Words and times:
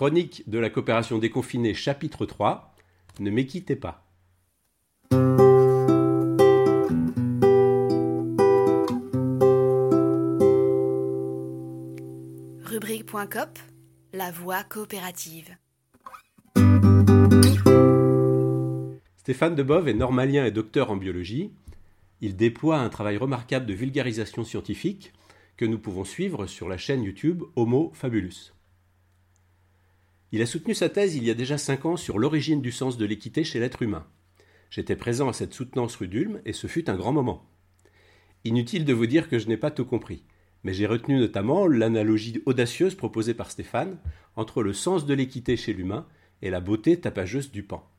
Chronique 0.00 0.48
de 0.48 0.58
la 0.58 0.70
coopération 0.70 1.18
déconfinée, 1.18 1.74
chapitre 1.74 2.24
3. 2.24 2.74
Ne 3.18 3.30
m'équitez 3.30 3.76
pas. 3.76 4.02
Rubrique.cop, 12.62 13.58
la 14.14 14.30
voie 14.30 14.62
coopérative. 14.64 15.54
Stéphane 19.18 19.54
Debove 19.54 19.88
est 19.88 19.92
normalien 19.92 20.46
et 20.46 20.50
docteur 20.50 20.90
en 20.90 20.96
biologie. 20.96 21.52
Il 22.22 22.36
déploie 22.36 22.78
un 22.78 22.88
travail 22.88 23.18
remarquable 23.18 23.66
de 23.66 23.74
vulgarisation 23.74 24.44
scientifique 24.44 25.12
que 25.58 25.66
nous 25.66 25.78
pouvons 25.78 26.04
suivre 26.04 26.46
sur 26.46 26.70
la 26.70 26.78
chaîne 26.78 27.02
YouTube 27.02 27.42
Homo 27.54 27.92
Fabulus. 27.92 28.54
Il 30.32 30.42
a 30.42 30.46
soutenu 30.46 30.74
sa 30.74 30.88
thèse 30.88 31.16
il 31.16 31.24
y 31.24 31.30
a 31.30 31.34
déjà 31.34 31.58
cinq 31.58 31.84
ans 31.84 31.96
sur 31.96 32.18
l'origine 32.18 32.62
du 32.62 32.70
sens 32.70 32.96
de 32.96 33.04
l'équité 33.04 33.42
chez 33.42 33.58
l'être 33.58 33.82
humain. 33.82 34.06
J'étais 34.70 34.94
présent 34.94 35.28
à 35.28 35.32
cette 35.32 35.54
soutenance 35.54 35.96
rue 35.96 36.06
d'Ulm 36.06 36.40
et 36.44 36.52
ce 36.52 36.68
fut 36.68 36.88
un 36.88 36.96
grand 36.96 37.12
moment. 37.12 37.50
Inutile 38.44 38.84
de 38.84 38.92
vous 38.92 39.06
dire 39.06 39.28
que 39.28 39.38
je 39.38 39.48
n'ai 39.48 39.56
pas 39.56 39.72
tout 39.72 39.84
compris, 39.84 40.22
mais 40.62 40.72
j'ai 40.72 40.86
retenu 40.86 41.18
notamment 41.18 41.66
l'analogie 41.66 42.42
audacieuse 42.46 42.94
proposée 42.94 43.34
par 43.34 43.50
Stéphane 43.50 43.98
entre 44.36 44.62
le 44.62 44.72
sens 44.72 45.04
de 45.04 45.14
l'équité 45.14 45.56
chez 45.56 45.72
l'humain 45.72 46.06
et 46.42 46.50
la 46.50 46.60
beauté 46.60 47.00
tapageuse 47.00 47.50
du 47.50 47.64
pan. 47.64 47.90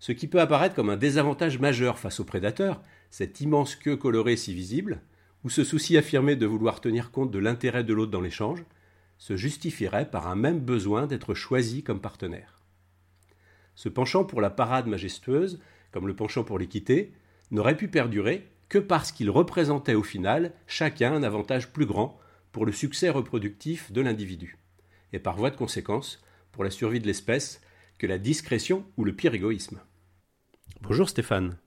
Ce 0.00 0.10
qui 0.10 0.26
peut 0.26 0.40
apparaître 0.40 0.74
comme 0.74 0.90
un 0.90 0.96
désavantage 0.96 1.60
majeur 1.60 2.00
face 2.00 2.18
aux 2.18 2.24
prédateurs, 2.24 2.82
cette 3.10 3.40
immense 3.40 3.76
queue 3.76 3.96
colorée 3.96 4.36
si 4.36 4.52
visible, 4.52 5.00
ou 5.44 5.48
ce 5.48 5.62
souci 5.62 5.96
affirmé 5.96 6.34
de 6.34 6.46
vouloir 6.46 6.80
tenir 6.80 7.12
compte 7.12 7.30
de 7.30 7.38
l'intérêt 7.38 7.84
de 7.84 7.94
l'autre 7.94 8.10
dans 8.10 8.20
l'échange, 8.20 8.64
se 9.22 9.36
justifierait 9.36 10.10
par 10.10 10.26
un 10.26 10.34
même 10.34 10.58
besoin 10.58 11.06
d'être 11.06 11.32
choisi 11.32 11.84
comme 11.84 12.00
partenaire. 12.00 12.58
Ce 13.76 13.88
penchant 13.88 14.24
pour 14.24 14.40
la 14.40 14.50
parade 14.50 14.88
majestueuse, 14.88 15.60
comme 15.92 16.08
le 16.08 16.16
penchant 16.16 16.42
pour 16.42 16.58
l'équité, 16.58 17.12
n'aurait 17.52 17.76
pu 17.76 17.86
perdurer 17.86 18.48
que 18.68 18.78
parce 18.78 19.12
qu'il 19.12 19.30
représentait 19.30 19.94
au 19.94 20.02
final 20.02 20.52
chacun 20.66 21.12
un 21.12 21.22
avantage 21.22 21.72
plus 21.72 21.86
grand 21.86 22.18
pour 22.50 22.66
le 22.66 22.72
succès 22.72 23.10
reproductif 23.10 23.92
de 23.92 24.00
l'individu, 24.00 24.58
et 25.12 25.20
par 25.20 25.36
voie 25.36 25.50
de 25.50 25.56
conséquence 25.56 26.20
pour 26.50 26.64
la 26.64 26.70
survie 26.70 26.98
de 26.98 27.06
l'espèce 27.06 27.60
que 27.98 28.08
la 28.08 28.18
discrétion 28.18 28.84
ou 28.96 29.04
le 29.04 29.14
pire 29.14 29.34
égoïsme. 29.34 29.78
Bonjour 30.80 31.08
Stéphane. 31.08 31.58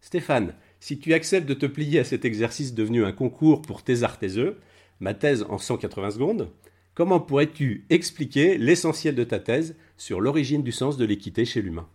Stéphane, 0.00 0.54
si 0.78 1.00
tu 1.00 1.12
acceptes 1.12 1.48
de 1.48 1.54
te 1.54 1.66
plier 1.66 1.98
à 1.98 2.04
cet 2.04 2.24
exercice 2.24 2.72
devenu 2.72 3.04
un 3.04 3.12
concours 3.12 3.62
pour 3.62 3.82
tes 3.82 4.02
tes 4.20 4.36
œufs, 4.36 4.56
ma 5.02 5.14
thèse 5.14 5.44
en 5.50 5.58
180 5.58 6.12
secondes, 6.12 6.48
comment 6.94 7.18
pourrais-tu 7.18 7.84
expliquer 7.90 8.56
l'essentiel 8.56 9.16
de 9.16 9.24
ta 9.24 9.40
thèse 9.40 9.74
sur 9.96 10.20
l'origine 10.20 10.62
du 10.62 10.70
sens 10.70 10.96
de 10.96 11.04
l'équité 11.04 11.44
chez 11.44 11.60
l'humain? 11.60 11.86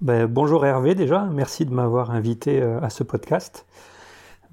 Ben, 0.00 0.26
Bonjour 0.26 0.64
Hervé 0.64 0.94
déjà, 0.94 1.26
merci 1.26 1.66
de 1.66 1.74
m'avoir 1.74 2.12
invité 2.12 2.62
euh, 2.62 2.80
à 2.80 2.88
ce 2.88 3.02
podcast. 3.04 3.66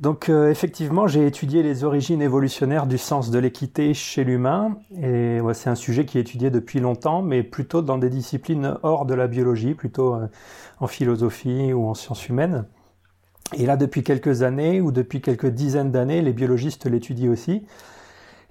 Donc 0.02 0.28
euh, 0.28 0.52
effectivement, 0.52 1.08
j'ai 1.08 1.26
étudié 1.26 1.64
les 1.64 1.86
origines 1.86 2.22
évolutionnaires 2.22 2.86
du 2.86 2.98
sens 2.98 3.32
de 3.32 3.40
l'équité 3.40 3.94
chez 3.94 4.26
l'humain, 4.26 4.78
et 5.02 5.40
c'est 5.54 5.70
un 5.70 5.76
sujet 5.76 6.06
qui 6.06 6.18
est 6.18 6.22
étudié 6.22 6.52
depuis 6.52 6.82
longtemps, 6.82 7.22
mais 7.22 7.42
plutôt 7.42 7.82
dans 7.82 7.98
des 7.98 8.10
disciplines 8.10 8.78
hors 8.84 9.06
de 9.06 9.14
la 9.14 9.28
biologie, 9.28 9.76
plutôt 9.76 10.14
euh, 10.14 10.28
en 10.82 10.88
philosophie 10.88 11.72
ou 11.72 11.88
en 11.88 11.94
sciences 11.94 12.28
humaines. 12.28 12.66
Et 13.56 13.66
là, 13.66 13.78
depuis 13.78 14.04
quelques 14.04 14.42
années 14.44 14.82
ou 14.82 14.92
depuis 14.92 15.22
quelques 15.22 15.48
dizaines 15.48 15.92
d'années, 15.92 16.22
les 16.22 16.34
biologistes 16.34 16.86
l'étudient 16.86 17.32
aussi. 17.32 17.66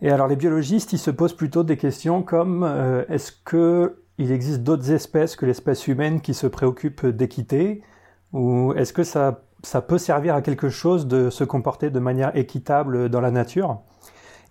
Et 0.02 0.10
alors, 0.10 0.26
les 0.26 0.36
biologistes, 0.36 0.92
ils 0.92 0.98
se 0.98 1.10
posent 1.10 1.36
plutôt 1.36 1.64
des 1.64 1.76
questions 1.76 2.22
comme 2.22 2.64
euh, 2.64 3.04
est-ce 3.08 3.32
que 3.44 4.02
il 4.18 4.32
existe 4.32 4.62
d'autres 4.62 4.92
espèces 4.92 5.36
que 5.36 5.44
l'espèce 5.44 5.86
humaine 5.88 6.20
qui 6.22 6.32
se 6.32 6.46
préoccupent 6.46 7.06
d'équité, 7.06 7.82
ou 8.32 8.72
est-ce 8.74 8.94
que 8.94 9.02
ça, 9.02 9.42
ça 9.62 9.82
peut 9.82 9.98
servir 9.98 10.34
à 10.34 10.40
quelque 10.40 10.70
chose 10.70 11.06
de 11.06 11.28
se 11.28 11.44
comporter 11.44 11.90
de 11.90 11.98
manière 11.98 12.34
équitable 12.34 13.10
dans 13.10 13.20
la 13.20 13.30
nature? 13.30 13.80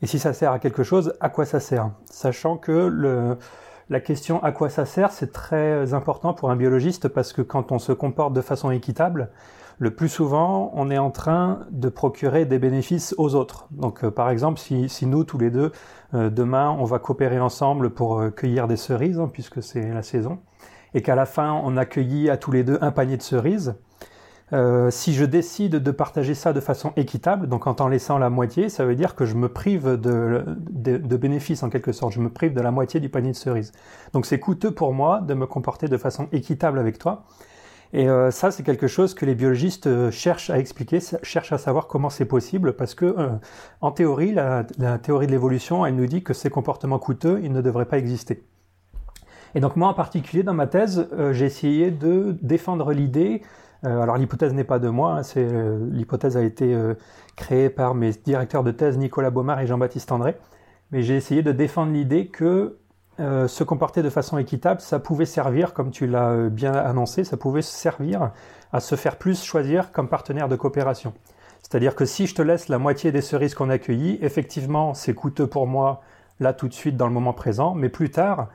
Et 0.01 0.07
si 0.07 0.19
ça 0.19 0.33
sert 0.33 0.51
à 0.51 0.59
quelque 0.59 0.83
chose, 0.83 1.13
à 1.19 1.29
quoi 1.29 1.45
ça 1.45 1.59
sert? 1.59 1.89
Sachant 2.05 2.57
que 2.57 3.37
la 3.89 3.99
question 3.99 4.43
à 4.43 4.51
quoi 4.51 4.69
ça 4.69 4.85
sert, 4.85 5.11
c'est 5.11 5.31
très 5.31 5.93
important 5.93 6.33
pour 6.33 6.51
un 6.51 6.55
biologiste 6.55 7.07
parce 7.07 7.33
que 7.33 7.41
quand 7.41 7.71
on 7.71 7.79
se 7.79 7.91
comporte 7.91 8.33
de 8.33 8.41
façon 8.41 8.71
équitable, 8.71 9.29
le 9.77 9.91
plus 9.91 10.09
souvent, 10.09 10.71
on 10.73 10.89
est 10.89 10.97
en 10.97 11.11
train 11.11 11.59
de 11.71 11.89
procurer 11.89 12.45
des 12.45 12.59
bénéfices 12.59 13.13
aux 13.17 13.35
autres. 13.35 13.67
Donc, 13.71 14.03
euh, 14.03 14.11
par 14.11 14.29
exemple, 14.29 14.59
si, 14.59 15.05
nous, 15.05 15.23
tous 15.23 15.37
les 15.37 15.51
deux, 15.51 15.71
euh, 16.13 16.29
demain, 16.29 16.75
on 16.79 16.85
va 16.85 16.99
coopérer 16.99 17.39
ensemble 17.39 17.89
pour 17.89 18.19
euh, 18.19 18.29
cueillir 18.29 18.67
des 18.67 18.77
cerises, 18.77 19.19
hein, 19.19 19.29
puisque 19.31 19.61
c'est 19.61 19.91
la 19.91 20.01
saison, 20.01 20.39
et 20.93 21.01
qu'à 21.01 21.15
la 21.15 21.25
fin, 21.25 21.51
on 21.63 21.75
accueillit 21.75 22.29
à 22.29 22.37
tous 22.37 22.51
les 22.51 22.63
deux 22.63 22.77
un 22.81 22.91
panier 22.91 23.17
de 23.17 23.21
cerises, 23.21 23.75
si 24.89 25.13
je 25.13 25.25
décide 25.25 25.77
de 25.77 25.91
partager 25.91 26.33
ça 26.33 26.53
de 26.53 26.61
façon 26.61 26.93
équitable, 26.95 27.49
donc 27.49 27.67
en 27.67 27.73
t'en 27.73 27.89
laissant 27.89 28.17
la 28.19 28.29
moitié, 28.29 28.69
ça 28.69 28.85
veut 28.85 28.95
dire 28.95 29.15
que 29.15 29.25
je 29.25 29.35
me 29.35 29.49
prive 29.49 29.99
de, 29.99 30.45
de 30.69 31.17
bénéfices 31.17 31.61
en 31.63 31.69
quelque 31.69 31.91
sorte, 31.91 32.13
je 32.13 32.21
me 32.21 32.29
prive 32.29 32.53
de 32.53 32.61
la 32.61 32.71
moitié 32.71 33.01
du 33.01 33.09
panier 33.09 33.31
de 33.31 33.35
cerises. 33.35 33.73
Donc 34.13 34.25
c'est 34.25 34.39
coûteux 34.39 34.71
pour 34.71 34.93
moi 34.93 35.19
de 35.19 35.33
me 35.33 35.45
comporter 35.45 35.89
de 35.89 35.97
façon 35.97 36.29
équitable 36.31 36.79
avec 36.79 36.99
toi. 36.99 37.25
Et 37.93 38.09
euh, 38.09 38.31
ça, 38.31 38.51
c'est 38.51 38.63
quelque 38.63 38.87
chose 38.87 39.13
que 39.13 39.25
les 39.25 39.35
biologistes 39.35 39.87
euh, 39.87 40.11
cherchent 40.11 40.49
à 40.49 40.59
expliquer, 40.59 40.99
cherchent 41.23 41.51
à 41.51 41.57
savoir 41.57 41.87
comment 41.87 42.09
c'est 42.09 42.25
possible, 42.25 42.73
parce 42.73 42.95
que 42.95 43.05
euh, 43.05 43.29
en 43.81 43.91
théorie, 43.91 44.33
la, 44.33 44.65
théorie 45.01 45.27
de 45.27 45.31
l'évolution, 45.31 45.85
elle 45.85 45.95
nous 45.95 46.05
dit 46.05 46.23
que 46.23 46.33
ces 46.33 46.49
comportements 46.49 46.99
coûteux, 46.99 47.39
ils 47.43 47.51
ne 47.51 47.61
devraient 47.61 47.85
pas 47.85 47.97
exister. 47.97 48.43
Et 49.53 49.59
donc 49.61 49.75
moi, 49.75 49.87
en 49.87 49.93
particulier, 49.93 50.43
dans 50.43 50.53
ma 50.53 50.67
thèse, 50.67 51.07
j'ai 51.31 51.45
essayé 51.45 51.89
de 51.89 52.35
défendre 52.41 52.91
l'idée. 52.91 53.41
alors 53.83 54.17
l'hypothèse 54.17 54.53
n'est 54.53 54.65
pas 54.65 54.79
de 54.79 54.89
moi, 54.89 55.13
hein, 55.13 55.23
c'est 55.23 55.47
l'hypothèse 55.91 56.35
a 56.35 56.43
été 56.43 56.77
créée 57.37 57.69
par 57.69 57.95
mes 57.95 58.11
directeurs 58.11 58.65
de 58.65 58.71
thèse 58.71 58.97
Nicolas 58.97 59.29
Baumard 59.29 59.61
et 59.61 59.67
Jean-Baptiste 59.67 60.11
André. 60.11 60.35
Mais 60.91 61.03
j'ai 61.03 61.15
essayé 61.15 61.41
de 61.41 61.53
défendre 61.53 61.93
l'idée 61.93 62.27
que 62.27 62.79
euh, 63.21 63.47
se 63.47 63.63
comporter 63.63 64.03
de 64.03 64.09
façon 64.09 64.37
équitable, 64.37 64.81
ça 64.81 64.99
pouvait 64.99 65.25
servir, 65.25 65.73
comme 65.73 65.89
tu 65.89 66.05
l'as 66.05 66.31
euh, 66.31 66.49
bien 66.49 66.73
annoncé, 66.73 67.23
ça 67.23 67.37
pouvait 67.37 67.61
servir 67.61 68.31
à 68.73 68.81
se 68.81 68.95
faire 68.95 69.17
plus 69.17 69.41
choisir 69.41 69.93
comme 69.93 70.09
partenaire 70.09 70.49
de 70.49 70.57
coopération. 70.57 71.13
C'est-à-dire 71.61 71.95
que 71.95 72.03
si 72.03 72.27
je 72.27 72.35
te 72.35 72.41
laisse 72.41 72.67
la 72.67 72.77
moitié 72.77 73.13
des 73.13 73.21
cerises 73.21 73.55
qu'on 73.55 73.69
a 73.69 73.77
cueillies, 73.77 74.19
effectivement, 74.21 74.93
c'est 74.93 75.13
coûteux 75.13 75.47
pour 75.47 75.65
moi 75.65 76.01
là 76.41 76.51
tout 76.51 76.67
de 76.67 76.73
suite 76.73 76.97
dans 76.97 77.07
le 77.07 77.13
moment 77.13 77.31
présent, 77.31 77.73
mais 77.73 77.87
plus 77.87 78.11
tard, 78.11 78.49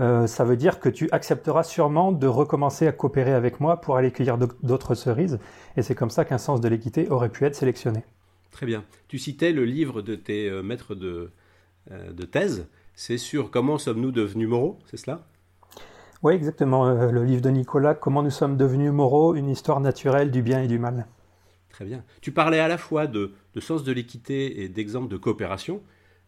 euh, 0.00 0.26
ça 0.26 0.42
veut 0.42 0.56
dire 0.56 0.80
que 0.80 0.88
tu 0.88 1.08
accepteras 1.12 1.62
sûrement 1.62 2.10
de 2.10 2.26
recommencer 2.26 2.88
à 2.88 2.92
coopérer 2.92 3.32
avec 3.32 3.60
moi 3.60 3.80
pour 3.80 3.96
aller 3.96 4.10
cueillir 4.10 4.38
d'autres 4.38 4.96
cerises, 4.96 5.38
et 5.76 5.82
c'est 5.82 5.94
comme 5.94 6.10
ça 6.10 6.24
qu'un 6.24 6.38
sens 6.38 6.60
de 6.60 6.68
l'équité 6.68 7.08
aurait 7.10 7.28
pu 7.28 7.44
être 7.44 7.54
sélectionné. 7.54 8.02
Très 8.50 8.66
bien. 8.66 8.82
Tu 9.06 9.18
citais 9.18 9.52
le 9.52 9.64
livre 9.64 10.02
de 10.02 10.16
tes 10.16 10.50
maîtres 10.62 10.96
de, 10.96 11.30
de 11.88 12.24
thèse 12.24 12.66
c'est 13.00 13.16
sur 13.16 13.50
comment 13.50 13.78
sommes-nous 13.78 14.12
devenus 14.12 14.46
moraux, 14.46 14.78
c'est 14.84 14.98
cela? 14.98 15.26
Oui, 16.22 16.34
exactement. 16.34 16.86
Euh, 16.86 17.10
le 17.10 17.24
livre 17.24 17.40
de 17.40 17.48
Nicolas, 17.48 17.94
Comment 17.94 18.22
nous 18.22 18.30
sommes 18.30 18.58
devenus 18.58 18.92
moraux, 18.92 19.34
une 19.34 19.48
histoire 19.48 19.80
naturelle 19.80 20.30
du 20.30 20.42
bien 20.42 20.62
et 20.62 20.66
du 20.66 20.78
mal. 20.78 21.06
Très 21.70 21.86
bien. 21.86 22.04
Tu 22.20 22.30
parlais 22.30 22.58
à 22.58 22.68
la 22.68 22.76
fois 22.76 23.06
de, 23.06 23.32
sens 23.58 23.84
de 23.84 23.92
l'équité 23.92 24.62
et 24.62 24.68
d'exemple 24.68 25.08
de 25.08 25.16
coopération. 25.16 25.80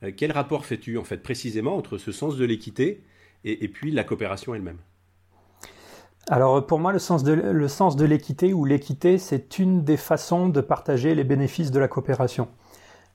Euh, 0.03 0.13
quel 0.17 0.33
rapport 0.33 0.65
fais-tu 0.65 0.97
en 0.97 1.05
fait 1.05 1.19
précisément 1.19 1.77
entre 1.77 1.99
ce 1.99 2.11
sens 2.11 2.39
de 2.39 2.45
l'équité 2.47 3.05
et, 3.45 3.69
puis 3.69 3.91
la 3.91 4.03
coopération 4.03 4.55
elle-même? 4.55 4.79
Alors 6.27 6.67
pour 6.67 6.79
moi, 6.79 6.93
le 6.93 7.01
sens 7.01 7.23
de, 7.23 7.35
le 7.35 7.69
sens 7.69 7.97
de 7.97 8.07
l'équité 8.07 8.55
ou 8.55 8.65
l'équité, 8.65 9.19
c'est 9.19 9.59
une 9.59 9.85
des 9.85 9.99
façons 9.99 10.49
de 10.49 10.63
partager 10.63 11.15
les 11.15 11.25
bénéfices 11.25 11.71
de 11.71 11.79
la 11.79 11.89
coopération. 11.89 12.49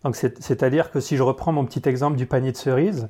Donc 0.04 0.16
c'est-à-dire 0.16 0.92
que 0.92 1.00
si 1.00 1.18
je 1.18 1.24
reprends 1.24 1.52
mon 1.52 1.66
petit 1.66 1.90
exemple 1.90 2.18
du 2.18 2.28
panier 2.28 2.52
de 2.52 2.58
cerises, 2.58 3.10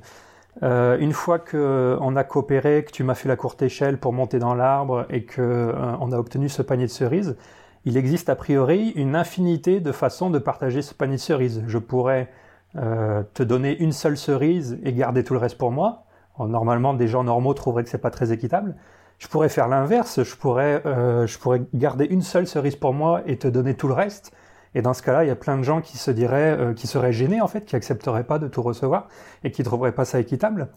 euh, 0.62 0.98
une 0.98 1.12
fois 1.12 1.38
qu'on 1.38 2.16
a 2.16 2.24
coopéré, 2.24 2.84
que 2.84 2.90
tu 2.90 3.04
m'as 3.04 3.14
fait 3.14 3.28
la 3.28 3.36
courte 3.36 3.62
échelle 3.62 3.98
pour 3.98 4.12
monter 4.12 4.38
dans 4.38 4.54
l'arbre 4.54 5.06
et 5.10 5.24
qu'on 5.24 5.42
euh, 5.42 6.12
a 6.12 6.18
obtenu 6.18 6.48
ce 6.48 6.62
panier 6.62 6.86
de 6.86 6.90
cerises, 6.90 7.36
il 7.84 7.96
existe 7.96 8.28
a 8.28 8.34
priori 8.34 8.90
une 8.96 9.14
infinité 9.14 9.80
de 9.80 9.92
façons 9.92 10.30
de 10.30 10.38
partager 10.38 10.82
ce 10.82 10.94
panier 10.94 11.16
de 11.16 11.20
cerises. 11.20 11.62
Je 11.66 11.78
pourrais 11.78 12.28
euh, 12.76 13.22
te 13.34 13.42
donner 13.42 13.78
une 13.78 13.92
seule 13.92 14.16
cerise 14.16 14.78
et 14.82 14.92
garder 14.92 15.22
tout 15.22 15.34
le 15.34 15.40
reste 15.40 15.58
pour 15.58 15.70
moi. 15.70 16.04
Normalement, 16.38 16.94
des 16.94 17.08
gens 17.08 17.24
normaux 17.24 17.52
trouveraient 17.52 17.82
que 17.82 17.90
c'est 17.90 17.98
pas 17.98 18.12
très 18.12 18.30
équitable. 18.32 18.76
Je 19.18 19.26
pourrais 19.26 19.48
faire 19.48 19.66
l'inverse. 19.66 20.22
Je 20.22 20.36
pourrais, 20.36 20.80
je 20.84 21.38
pourrais 21.38 21.62
garder 21.74 22.04
une 22.04 22.22
seule 22.22 22.46
cerise 22.46 22.76
pour 22.76 22.94
moi 22.94 23.22
et 23.26 23.38
te 23.38 23.48
donner 23.48 23.74
tout 23.74 23.88
le 23.88 23.94
reste. 23.94 24.32
Et 24.74 24.82
dans 24.82 24.94
ce 24.94 25.02
cas-là, 25.02 25.24
il 25.24 25.28
y 25.28 25.30
a 25.30 25.36
plein 25.36 25.56
de 25.56 25.62
gens 25.62 25.80
qui 25.80 25.98
se 25.98 26.10
diraient, 26.10 26.56
euh, 26.58 26.74
qui 26.74 26.86
seraient 26.86 27.12
gênés 27.12 27.40
en 27.40 27.48
fait, 27.48 27.64
qui 27.64 27.76
accepteraient 27.76 28.24
pas 28.24 28.38
de 28.38 28.48
tout 28.48 28.62
recevoir 28.62 29.08
et 29.44 29.50
qui 29.50 29.62
trouveraient 29.62 29.92
pas 29.92 30.04
ça 30.04 30.20
équitable. 30.20 30.68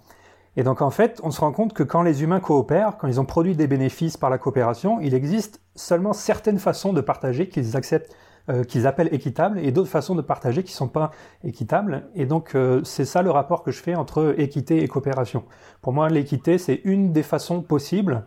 Et 0.57 0.63
donc 0.63 0.81
en 0.81 0.89
fait, 0.89 1.19
on 1.23 1.31
se 1.31 1.39
rend 1.39 1.51
compte 1.51 1.73
que 1.73 1.83
quand 1.83 2.01
les 2.01 2.23
humains 2.23 2.39
coopèrent, 2.39 2.97
quand 2.97 3.07
ils 3.07 3.19
ont 3.19 3.25
produit 3.25 3.55
des 3.55 3.67
bénéfices 3.67 4.17
par 4.17 4.29
la 4.29 4.37
coopération, 4.37 4.99
il 4.99 5.13
existe 5.13 5.61
seulement 5.75 6.13
certaines 6.13 6.59
façons 6.59 6.93
de 6.93 7.01
partager 7.01 7.47
qu'ils 7.47 7.77
acceptent 7.77 8.13
euh, 8.49 8.63
qu'ils 8.63 8.87
appellent 8.87 9.13
équitables 9.13 9.59
et 9.59 9.71
d'autres 9.71 9.91
façons 9.91 10.15
de 10.15 10.21
partager 10.21 10.63
qui 10.63 10.73
sont 10.73 10.87
pas 10.87 11.11
équitables. 11.43 12.09
Et 12.15 12.25
donc 12.25 12.55
euh, 12.55 12.81
c'est 12.83 13.05
ça 13.05 13.21
le 13.21 13.29
rapport 13.29 13.61
que 13.61 13.69
je 13.69 13.81
fais 13.81 13.93
entre 13.93 14.33
équité 14.39 14.83
et 14.83 14.87
coopération. 14.87 15.43
Pour 15.81 15.93
moi, 15.93 16.09
l'équité 16.09 16.57
c'est 16.57 16.81
une 16.83 17.13
des 17.13 17.21
façons 17.21 17.61
possibles 17.61 18.25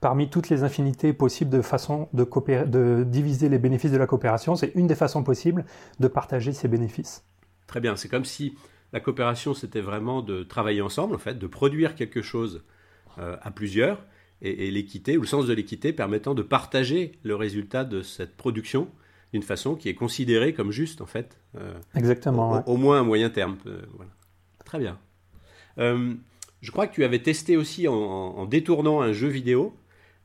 parmi 0.00 0.30
toutes 0.30 0.48
les 0.48 0.62
infinités 0.62 1.12
possibles 1.12 1.50
de 1.50 1.62
façons 1.62 2.08
de, 2.12 2.24
de 2.64 3.04
diviser 3.04 3.48
les 3.48 3.58
bénéfices 3.58 3.92
de 3.92 3.98
la 3.98 4.06
coopération. 4.06 4.56
C'est 4.56 4.72
une 4.74 4.86
des 4.86 4.94
façons 4.94 5.22
possibles 5.22 5.64
de 5.98 6.08
partager 6.08 6.52
ces 6.52 6.68
bénéfices. 6.68 7.24
Très 7.66 7.80
bien. 7.80 7.96
C'est 7.96 8.08
comme 8.08 8.24
si 8.24 8.54
la 8.92 9.00
coopération 9.00 9.54
c'était 9.54 9.80
vraiment 9.80 10.22
de 10.22 10.42
travailler 10.42 10.82
ensemble 10.82 11.14
en 11.14 11.18
fait, 11.18 11.38
de 11.38 11.46
produire 11.46 11.94
quelque 11.94 12.22
chose 12.22 12.64
euh, 13.18 13.36
à 13.42 13.50
plusieurs 13.50 14.04
et, 14.42 14.70
l'équité 14.70 15.18
ou 15.18 15.20
le 15.20 15.26
sens 15.26 15.46
de 15.46 15.52
l'équité 15.52 15.92
permettant 15.92 16.34
de 16.34 16.42
partager 16.42 17.12
le 17.22 17.36
résultat 17.36 17.84
de 17.84 18.02
cette 18.02 18.36
production 18.36 18.88
d'une 19.32 19.42
façon 19.42 19.76
qui 19.76 19.88
est 19.88 19.94
considérée 19.94 20.54
comme 20.54 20.72
juste 20.72 21.02
en 21.02 21.06
fait. 21.06 21.38
Euh, 21.56 21.74
Exactement. 21.94 22.66
Au, 22.66 22.76
moins 22.76 23.00
à 23.00 23.02
moyen 23.02 23.30
terme. 23.30 23.58
Euh, 23.66 23.82
Très 24.64 24.78
bien. 24.78 24.98
Je 25.76 26.70
crois 26.70 26.86
que 26.86 26.94
tu 26.94 27.04
avais 27.04 27.20
testé 27.20 27.56
aussi 27.56 27.88
en, 27.88 28.44
détournant 28.46 29.00
un 29.00 29.12
jeu 29.12 29.28
vidéo 29.28 29.74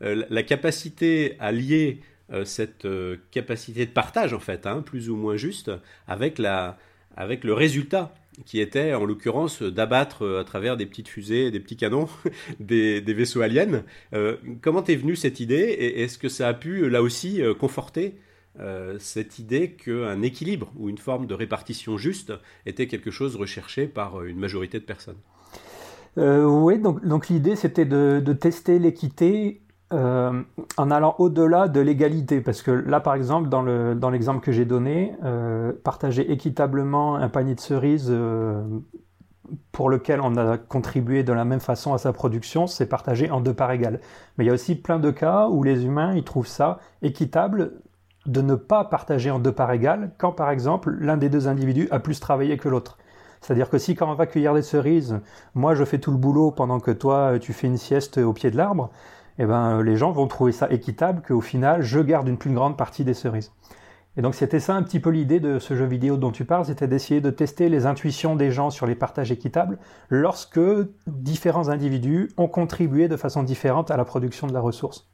la 0.02 0.44
capacité 0.44 1.36
à 1.40 1.52
lier 1.52 2.02
cette 2.44 2.88
capacité 3.32 3.86
de 3.86 3.92
partage 3.92 4.34
en 4.34 4.40
fait, 4.40 4.66
hein, 4.66 4.82
plus 4.82 5.10
ou 5.10 5.16
moins 5.16 5.38
juste, 5.38 5.72
avec, 6.08 6.38
la, 6.38 6.78
avec 7.16 7.44
le 7.44 7.54
résultat 7.54 8.14
qui 8.44 8.60
était 8.60 8.94
en 8.94 9.06
l'occurrence 9.06 9.62
d'abattre 9.62 10.24
euh, 10.24 10.42
à 10.42 10.44
travers 10.44 10.76
des 10.78 10.86
petites 10.86 11.08
fusées, 11.08 11.52
des 11.52 11.60
petits 11.60 11.78
canons, 11.78 12.10
des, 12.60 13.02
vaisseaux 13.02 13.42
aliens. 13.42 13.84
Euh, 14.14 14.36
comment 14.62 14.82
t'es 14.82 14.96
venue 14.96 15.16
cette 15.16 15.40
idée 15.40 15.56
et 15.56 16.02
est-ce 16.02 16.18
que 16.18 16.30
ça 16.30 16.48
a 16.48 16.54
pu 16.54 16.90
là 16.90 17.02
aussi 17.02 17.42
euh, 17.42 17.54
conforter 17.54 18.16
cette 19.00 19.38
idée 19.38 19.72
qu'un 19.72 20.22
équilibre 20.22 20.72
ou 20.78 20.88
une 20.88 20.98
forme 20.98 21.28
de 21.28 21.34
répartition 21.34 21.98
juste 21.98 22.32
était 22.66 22.88
quelque 22.88 23.12
chose 23.12 23.36
recherché 23.36 23.86
par 23.86 24.24
une 24.24 24.40
majorité 24.40 24.80
de 24.80 24.86
personnes? 24.86 25.18
Oui, 26.16 26.80
donc, 26.80 27.28
l'idée 27.28 27.58
c'était 27.58 27.84
de, 27.84 28.22
tester 28.32 28.80
l'équité 28.80 29.60
euh, 29.94 30.42
en 30.78 30.90
allant 30.90 31.16
au-delà 31.20 31.68
de 31.68 31.80
l'égalité, 31.80 32.42
parce 32.42 32.64
que 32.64 32.72
là, 32.72 33.00
par 33.00 33.14
exemple, 33.14 33.50
dans, 33.50 33.62
le, 33.62 33.94
dans 33.94 34.10
l'exemple 34.10 34.40
que 34.40 34.52
j'ai 34.52 34.66
donné, 34.66 35.16
euh, 35.24 35.74
partager 35.84 36.32
équitablement 36.32 37.16
un 37.18 37.30
panier 37.30 37.54
de 37.54 37.60
cerises 37.60 38.08
euh, 38.10 38.64
pour 39.72 39.90
lequel 39.90 40.22
on 40.22 40.38
a 40.38 40.58
contribué 40.58 41.22
de 41.24 41.32
la 41.34 41.46
même 41.46 41.60
façon 41.60 41.94
à 41.94 42.00
sa 42.00 42.14
production, 42.14 42.66
c'est 42.66 42.88
partager 42.88 43.30
en 43.30 43.42
deux 43.42 43.54
parts 43.54 43.72
égales. 43.72 44.00
Mais 44.38 44.46
il 44.46 44.48
y 44.48 44.50
a 44.50 44.54
aussi 44.54 44.74
plein 44.74 44.98
de 44.98 45.12
cas 45.12 45.50
où 45.50 45.62
les 45.62 45.86
humains, 45.86 46.16
ils 46.16 46.24
trouvent 46.24 46.48
ça 46.48 46.80
équitable 47.04 47.74
de 48.26 48.42
ne 48.42 48.56
pas 48.56 48.86
partager 48.86 49.30
en 49.30 49.38
deux 49.38 49.52
parts 49.52 49.72
égales 49.72 50.14
quand, 50.18 50.32
par 50.32 50.50
exemple, 50.50 50.98
l'un 51.00 51.18
des 51.18 51.30
deux 51.30 51.48
individus 51.48 51.88
a 51.92 52.00
plus 52.00 52.20
travaillé 52.20 52.58
que 52.58 52.70
l'autre. 52.70 52.98
C'est-à-dire 53.42 53.70
que 53.70 53.78
si 53.78 53.94
quand 53.94 54.10
on 54.10 54.16
va 54.16 54.26
cueillir 54.26 54.56
des 54.56 54.64
cerises, 54.64 55.20
moi 55.54 55.76
je 55.76 55.84
fais 55.84 56.00
tout 56.00 56.10
le 56.10 56.18
boulot 56.18 56.50
pendant 56.50 56.80
que 56.80 56.90
toi 56.90 57.38
tu 57.40 57.54
fais 57.54 57.68
une 57.68 57.78
sieste 57.78 58.18
au 58.18 58.34
pied 58.34 58.50
de 58.50 58.58
l'arbre, 58.58 58.90
eh 59.38 59.46
ben, 59.46 59.80
euh, 59.80 59.84
les 59.84 59.98
gens 59.98 60.12
vont 60.12 60.28
trouver 60.28 60.52
ça 60.52 60.70
équitable 60.72 61.22
qu'au 61.22 61.42
final, 61.42 61.82
je 61.82 62.00
garde 62.00 62.28
une 62.28 62.38
plus 62.38 62.54
grande 62.54 62.78
partie 62.78 63.04
des 63.04 63.14
cerises. 63.14 63.52
Et 64.18 64.22
donc 64.22 64.34
c'était 64.34 64.62
ça 64.62 64.76
un 64.76 64.84
petit 64.84 65.00
peu 65.00 65.10
l'idée 65.10 65.40
de 65.42 65.60
ce 65.60 65.76
jeu 65.76 65.86
vidéo 65.86 66.16
dont 66.16 66.32
tu 66.32 66.46
parles, 66.46 66.66
c'était 66.66 66.88
d'essayer 66.88 67.20
de 67.20 67.30
tester 67.30 67.68
les 67.68 67.86
intuitions 67.86 68.36
des 68.36 68.50
gens 68.50 68.70
sur 68.70 68.86
les 68.86 68.96
partages 68.96 69.32
équitables 69.32 69.78
lorsque 70.10 70.60
différents 71.06 71.68
individus 71.68 72.32
ont 72.38 72.48
contribué 72.48 73.10
de 73.10 73.18
façon 73.18 73.44
différente 73.44 73.92
à 73.92 73.98
la 73.98 74.06
production 74.06 74.48
de 74.48 74.54
la 74.54 74.62
ressource. 74.62 75.10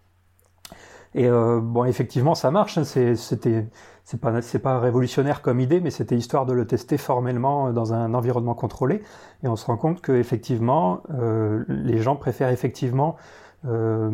Et 1.13 1.27
euh, 1.27 1.59
bon, 1.61 1.83
effectivement, 1.85 2.35
ça 2.35 2.51
marche. 2.51 2.77
Hein, 2.77 2.83
c'était, 2.85 3.67
c'est 4.05 4.21
pas, 4.21 4.41
c'est 4.41 4.59
pas 4.59 4.79
révolutionnaire 4.79 5.41
comme 5.41 5.59
idée, 5.59 5.81
mais 5.81 5.89
c'était 5.89 6.15
histoire 6.15 6.45
de 6.45 6.53
le 6.53 6.65
tester 6.65 6.97
formellement 6.97 7.73
dans 7.73 7.93
un 7.93 8.13
environnement 8.13 8.53
contrôlé. 8.53 9.01
Et 9.43 9.47
on 9.47 9.55
se 9.55 9.65
rend 9.65 9.77
compte 9.77 10.01
que 10.01 10.13
effectivement, 10.13 11.01
euh, 11.13 11.65
les 11.67 11.97
gens 11.97 12.15
préfèrent 12.15 12.49
effectivement 12.49 13.17
euh, 13.63 14.09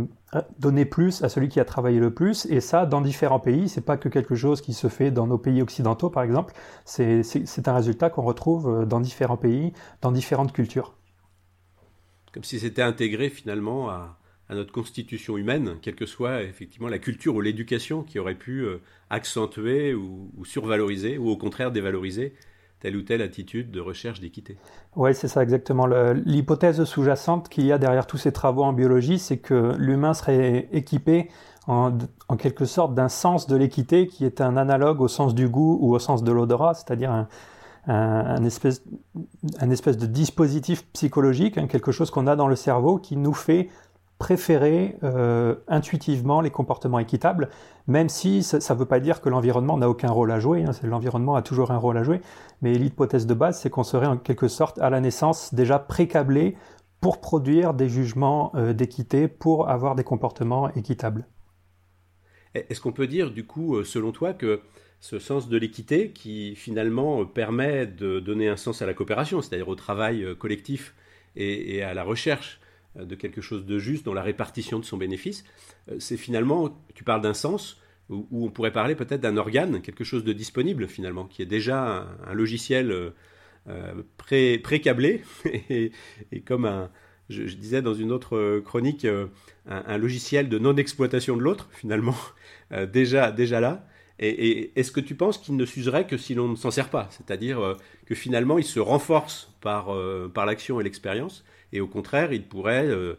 donner 0.60 0.84
plus 0.84 1.24
à 1.24 1.30
celui 1.30 1.48
qui 1.48 1.60
a 1.60 1.66
travaillé 1.66 2.00
le 2.00 2.14
plus. 2.14 2.46
Et 2.48 2.60
ça, 2.60 2.86
dans 2.86 3.00
différents 3.00 3.40
pays, 3.40 3.70
c'est 3.70 3.86
pas 3.86 3.96
que 3.98 4.10
quelque 4.10 4.36
chose 4.36 4.62
qui 4.62 4.74
se 4.74 4.88
fait 4.88 5.10
dans 5.10 5.26
nos 5.26 5.38
pays 5.38 5.62
occidentaux, 5.62 6.10
par 6.10 6.24
exemple. 6.24 6.54
C'est 6.86 7.68
un 7.68 7.74
résultat 7.74 8.10
qu'on 8.10 8.24
retrouve 8.24 8.68
euh, 8.68 8.86
dans 8.86 9.00
différents 9.00 9.38
pays, 9.38 9.74
dans 10.02 10.12
différentes 10.12 10.52
cultures. 10.52 10.96
Comme 12.34 12.44
si 12.44 12.60
c'était 12.60 12.82
intégré 12.82 13.30
finalement 13.30 13.90
à, 13.90 14.18
notre 14.50 14.72
constitution 14.72 15.38
humaine, 15.38 15.76
quelle 15.82 15.96
que 15.96 16.06
soit 16.06 16.44
effectivement 16.44 16.88
la 16.88 17.00
culture 17.00 17.36
ou 17.36 17.42
l'éducation 17.42 18.04
qui 18.04 18.18
aurait 18.18 18.36
pu 18.36 18.62
euh, 18.62 18.78
accentuer 19.10 19.94
ou, 19.94 20.32
ou, 20.38 20.46
survaloriser, 20.46 21.18
ou 21.18 21.30
au 21.30 21.38
contraire 21.38 21.72
dévaloriser 21.72 22.34
telle 22.80 22.96
ou 22.96 23.02
telle 23.02 23.22
attitude 23.22 23.72
de 23.72 23.80
recherche 23.80 24.20
d'équité. 24.20 24.58
Oui, 24.96 25.16
c'est 25.16 25.28
ça 25.28 25.42
exactement. 25.42 25.88
L'hypothèse 25.88 26.84
sous-jacente 26.84 27.50
qu'il 27.50 27.66
y 27.66 27.72
a 27.72 27.78
derrière 27.78 28.06
tous 28.06 28.18
ces 28.18 28.32
travaux 28.32 28.64
en 28.64 28.74
biologie, 28.74 29.20
c'est 29.20 29.38
que 29.38 29.76
l'humain 29.78 30.14
serait 30.14 30.70
équipé 30.72 31.30
en, 31.68 31.92
quelque 32.38 32.66
sorte 32.66 32.94
d'un 32.94 33.10
sens 33.10 33.48
de 33.48 33.56
l'équité 33.56 34.08
qui 34.08 34.26
est 34.26 34.42
un 34.42 34.56
analogue 34.56 35.02
au 35.02 35.08
sens 35.08 35.36
du 35.36 35.50
goût 35.50 35.78
ou 35.82 35.94
au 35.94 36.00
sens 36.00 36.24
de 36.24 36.32
l'odorat, 36.32 36.74
c'est-à-dire 36.76 37.28
un, 37.88 38.44
espèce, 38.44 38.84
un 39.60 39.70
espèce 39.70 39.98
de 39.98 40.06
dispositif 40.06 40.86
psychologique, 40.94 41.58
hein, 41.58 41.68
quelque 41.68 41.92
chose 41.92 42.10
qu'on 42.10 42.28
a 42.28 42.36
dans 42.36 42.48
le 42.48 42.56
cerveau 42.56 42.98
qui 42.98 43.18
nous 43.18 43.34
fait 43.34 43.70
préférer 44.18 44.98
euh, 45.04 45.56
intuitivement 45.68 46.42
les 46.42 46.50
comportements 46.50 47.00
équitables, 47.00 47.50
même 47.86 48.10
si 48.10 48.42
ça 48.44 48.58
ne 48.58 48.80
veut 48.80 48.86
pas 48.86 49.00
dire 49.00 49.22
que 49.22 49.30
l'environnement 49.30 49.78
n'a 49.78 49.90
aucun 49.90 50.10
rôle 50.10 50.32
à 50.32 50.40
jouer, 50.40 50.64
hein, 50.64 50.72
l'environnement 50.84 51.36
a 51.36 51.42
toujours 51.42 51.72
un 51.72 51.78
rôle 51.78 51.98
à 51.98 52.04
jouer, 52.04 52.22
mais 52.62 52.74
l'hypothèse 52.74 53.28
de 53.28 53.34
base, 53.34 53.60
c'est 53.60 53.70
qu'on 53.70 53.84
serait 53.84 54.08
en 54.08 54.18
quelque 54.18 54.48
sorte 54.48 54.80
à 54.80 54.90
la 54.90 55.00
naissance 55.02 55.54
déjà 55.54 55.78
précablé 55.78 56.58
pour 57.00 57.22
produire 57.22 57.76
des 57.76 57.90
jugements 57.90 58.52
euh, 58.56 58.74
d'équité, 58.74 59.28
pour 59.28 59.70
avoir 59.70 59.94
des 59.94 60.04
comportements 60.04 60.74
équitables. 60.74 61.28
Est-ce 62.56 62.82
qu'on 62.82 62.94
peut 62.94 63.06
dire, 63.06 63.30
du 63.30 63.46
coup, 63.46 63.76
euh, 63.76 63.84
selon 63.84 64.12
toi, 64.12 64.34
que 64.34 64.62
ce 65.00 65.20
sens 65.20 65.48
de 65.48 65.58
l'équité, 65.58 66.10
qui 66.10 66.56
finalement 66.56 67.24
permet 67.24 67.86
de 67.86 68.20
donner 68.20 68.50
un 68.50 68.58
sens 68.58 68.82
à 68.82 68.88
la 68.88 68.96
coopération, 68.96 69.44
c'est-à-dire 69.44 69.68
au 69.68 69.76
travail 69.76 70.26
collectif 70.40 70.96
et 71.36 71.84
à 71.84 71.94
la 71.94 72.04
recherche 72.04 72.60
de 73.06 73.16
quelque 73.16 73.42
chose 73.42 73.66
de 73.66 73.80
juste 73.80 74.06
dans 74.06 74.14
la 74.14 74.22
répartition 74.22 74.80
de 74.80 74.86
son 74.86 74.98
bénéfice, 74.98 75.44
euh, 75.92 75.98
c'est 76.00 76.18
finalement, 76.18 76.82
tu 76.94 77.04
parles 77.04 77.22
d'un 77.22 77.34
sens, 77.34 77.82
où, 78.10 78.26
on 78.32 78.50
pourrait 78.50 78.72
parler 78.72 78.96
peut-être 78.96 79.20
d'un 79.20 79.36
organe, 79.36 79.82
quelque 79.82 80.06
chose 80.06 80.24
de 80.24 80.32
disponible 80.32 80.88
finalement, 80.88 81.26
qui 81.26 81.42
est 81.42 81.48
déjà 81.48 82.08
un, 82.26 82.34
logiciel 82.34 83.12
euh, 83.68 84.04
pré-câblé, 84.18 85.24
et, 85.70 85.92
comme 86.46 86.66
un, 86.66 86.90
je, 87.30 87.44
disais 87.44 87.82
dans 87.82 87.94
une 87.94 88.14
autre 88.14 88.60
chronique, 88.60 89.06
un, 89.66 89.98
logiciel 89.98 90.48
de 90.48 90.58
non-exploitation 90.58 91.36
de 91.36 91.42
l'autre, 91.42 91.68
finalement, 91.74 92.16
déjà, 92.94 93.32
déjà 93.32 93.60
là. 93.60 93.86
Et, 94.20 94.72
est-ce 94.80 94.92
que 94.92 95.00
tu 95.00 95.16
penses 95.16 95.38
qu'il 95.38 95.56
ne 95.56 95.66
s'userait 95.66 96.08
que 96.08 96.18
si 96.18 96.34
l'on 96.34 96.50
ne 96.50 96.56
s'en 96.56 96.72
sert 96.72 96.90
pas? 96.90 97.08
C'est-à-dire 97.12 97.78
que 98.06 98.16
finalement, 98.16 98.58
il 98.58 98.64
se 98.64 98.80
renforce 98.80 99.54
par, 99.62 99.96
par 100.34 100.46
l'action 100.46 100.80
et 100.80 100.84
l'expérience, 100.84 101.44
et 101.74 101.82
au 101.82 101.88
contraire, 101.88 102.34
il 102.34 102.44
pourrait 102.44 102.88
euh, 102.88 103.16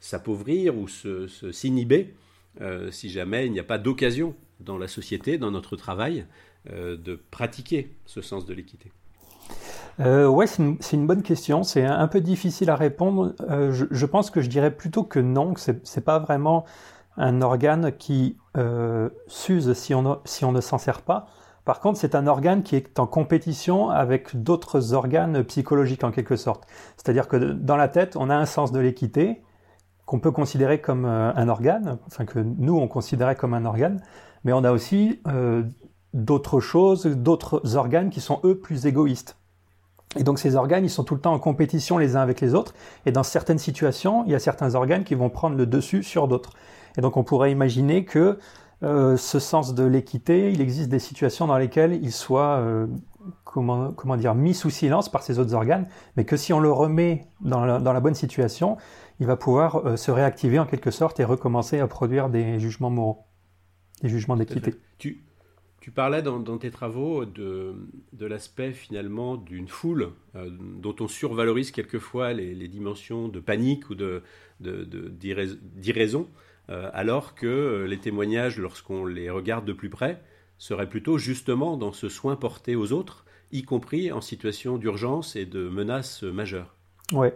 s'appauvrir 0.00 0.76
ou 0.76 0.86
s'inhiber 0.88 2.14
euh, 2.60 2.90
si 2.90 3.08
jamais 3.08 3.46
il 3.46 3.52
n'y 3.52 3.60
a 3.60 3.64
pas 3.64 3.78
d'occasion 3.78 4.34
dans 4.60 4.78
la 4.78 4.88
société, 4.88 5.38
dans 5.38 5.50
notre 5.50 5.76
travail, 5.76 6.26
euh, 6.70 6.96
de 6.96 7.18
pratiquer 7.30 7.94
ce 8.04 8.20
sens 8.20 8.46
de 8.46 8.54
l'équité. 8.54 8.90
Euh, 10.00 10.28
ouais, 10.28 10.46
c'est 10.46 10.96
une, 10.96 11.06
bonne 11.06 11.22
question. 11.22 11.62
C'est 11.62 11.84
un, 11.84 12.08
peu 12.08 12.20
difficile 12.20 12.70
à 12.70 12.76
répondre. 12.76 13.34
Je, 13.48 14.06
pense 14.06 14.30
que 14.30 14.40
je 14.40 14.48
dirais 14.48 14.70
plutôt 14.70 15.02
que 15.02 15.18
non, 15.18 15.54
que 15.54 15.60
c'est 15.60 16.04
pas 16.04 16.18
vraiment 16.18 16.64
un 17.18 17.42
organe 17.42 17.92
qui 17.92 18.38
s'use 19.28 19.72
si 19.74 19.94
on, 19.94 20.18
si 20.24 20.44
on 20.44 20.52
ne 20.52 20.60
s'en 20.60 20.78
sert 20.78 21.02
pas. 21.02 21.26
Par 21.64 21.80
contre, 21.80 21.98
c'est 21.98 22.14
un 22.14 22.26
organe 22.26 22.62
qui 22.62 22.76
est 22.76 22.98
en 22.98 23.06
compétition 23.06 23.90
avec 23.90 24.42
d'autres 24.42 24.94
organes 24.94 25.44
psychologiques 25.44 26.02
en 26.02 26.10
quelque 26.10 26.36
sorte. 26.36 26.66
C'est-à-dire 26.96 27.28
que 27.28 27.36
dans 27.36 27.76
la 27.76 27.88
tête, 27.88 28.16
on 28.16 28.30
a 28.30 28.36
un 28.36 28.46
sens 28.46 28.72
de 28.72 28.80
l'équité 28.80 29.42
qu'on 30.08 30.18
peut 30.18 30.30
considérer 30.30 30.80
comme 30.80 31.04
euh, 31.04 31.30
un 31.34 31.48
organe, 31.50 31.98
enfin 32.06 32.24
que 32.24 32.38
nous 32.38 32.78
on 32.78 32.88
considérait 32.88 33.36
comme 33.36 33.52
un 33.52 33.66
organe, 33.66 34.00
mais 34.42 34.54
on 34.54 34.64
a 34.64 34.72
aussi 34.72 35.20
euh, 35.28 35.62
d'autres 36.14 36.60
choses, 36.60 37.04
d'autres 37.04 37.76
organes 37.76 38.08
qui 38.08 38.22
sont 38.22 38.40
eux 38.44 38.58
plus 38.58 38.86
égoïstes. 38.86 39.36
Et 40.16 40.22
donc 40.22 40.38
ces 40.38 40.56
organes, 40.56 40.86
ils 40.86 40.90
sont 40.90 41.04
tout 41.04 41.14
le 41.14 41.20
temps 41.20 41.34
en 41.34 41.38
compétition 41.38 41.98
les 41.98 42.16
uns 42.16 42.22
avec 42.22 42.40
les 42.40 42.54
autres, 42.54 42.72
et 43.04 43.12
dans 43.12 43.22
certaines 43.22 43.58
situations, 43.58 44.24
il 44.24 44.32
y 44.32 44.34
a 44.34 44.38
certains 44.38 44.74
organes 44.74 45.04
qui 45.04 45.14
vont 45.14 45.28
prendre 45.28 45.58
le 45.58 45.66
dessus 45.66 46.02
sur 46.02 46.26
d'autres. 46.28 46.52
Et 46.98 47.00
donc 47.00 47.16
on 47.16 47.24
pourrait 47.24 47.52
imaginer 47.52 48.04
que 48.04 48.38
euh, 48.82 49.16
ce 49.16 49.38
sens 49.38 49.74
de 49.74 49.84
l'équité, 49.84 50.52
il 50.52 50.60
existe 50.60 50.88
des 50.88 50.98
situations 50.98 51.46
dans 51.46 51.56
lesquelles 51.58 51.98
il 52.02 52.12
soit 52.12 52.58
euh, 52.58 52.86
comment, 53.44 54.16
dire, 54.16 54.34
mis 54.34 54.54
sous 54.54 54.70
silence 54.70 55.08
par 55.08 55.22
ses 55.22 55.38
autres 55.38 55.54
organes, 55.54 55.88
mais 56.16 56.24
que 56.24 56.36
si 56.36 56.52
on 56.52 56.60
le 56.60 56.70
remet 56.70 57.26
dans 57.40 57.64
la, 57.64 58.00
bonne 58.00 58.14
situation, 58.14 58.76
il 59.20 59.26
va 59.26 59.36
pouvoir 59.36 59.86
euh, 59.86 59.96
se 59.96 60.10
réactiver 60.10 60.58
en 60.58 60.66
quelque 60.66 60.90
sorte 60.90 61.18
et 61.18 61.24
recommencer 61.24 61.78
à 61.80 61.86
produire 61.86 62.28
des 62.28 62.60
jugements 62.60 62.90
moraux, 62.90 63.24
des 64.02 64.08
jugements 64.08 64.36
d'équité. 64.36 64.74
Tu, 64.98 65.24
parlais 65.94 66.20
dans, 66.20 66.58
tes 66.58 66.70
travaux 66.70 67.24
de, 67.24 67.74
l'aspect 68.20 68.72
finalement 68.72 69.36
d'une 69.38 69.68
foule 69.68 70.10
dont 70.34 70.94
on 71.00 71.08
survalorise 71.08 71.70
quelquefois 71.70 72.34
les, 72.34 72.68
dimensions 72.68 73.28
de 73.28 73.40
panique 73.40 73.88
ou 73.88 73.94
d'irraison, 74.60 76.28
alors 76.68 77.34
que 77.34 77.86
les 77.88 77.98
témoignages, 77.98 78.58
lorsqu'on 78.58 79.06
les 79.06 79.30
regarde 79.30 79.64
de 79.64 79.72
plus 79.72 79.88
près, 79.88 80.20
seraient 80.58 80.88
plutôt 80.88 81.18
justement 81.18 81.76
dans 81.76 81.92
ce 81.92 82.08
soin 82.08 82.36
porté 82.36 82.76
aux 82.76 82.92
autres, 82.92 83.24
y 83.52 83.62
compris 83.62 84.12
en 84.12 84.20
situation 84.20 84.76
d'urgence 84.76 85.36
et 85.36 85.46
de 85.46 85.68
menace 85.68 86.22
majeure. 86.22 86.74
Oui, 87.12 87.28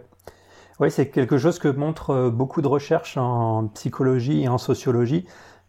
ouais, 0.79 0.89
c'est 0.89 1.09
quelque 1.09 1.37
chose 1.37 1.57
que 1.57 1.67
montrent 1.67 2.11
euh, 2.11 2.29
beaucoup 2.29 2.61
de 2.61 2.67
recherches 2.67 3.17
en 3.17 3.67
psychologie 3.69 4.43
et 4.43 4.47
en 4.47 4.57
sociologie. 4.57 5.25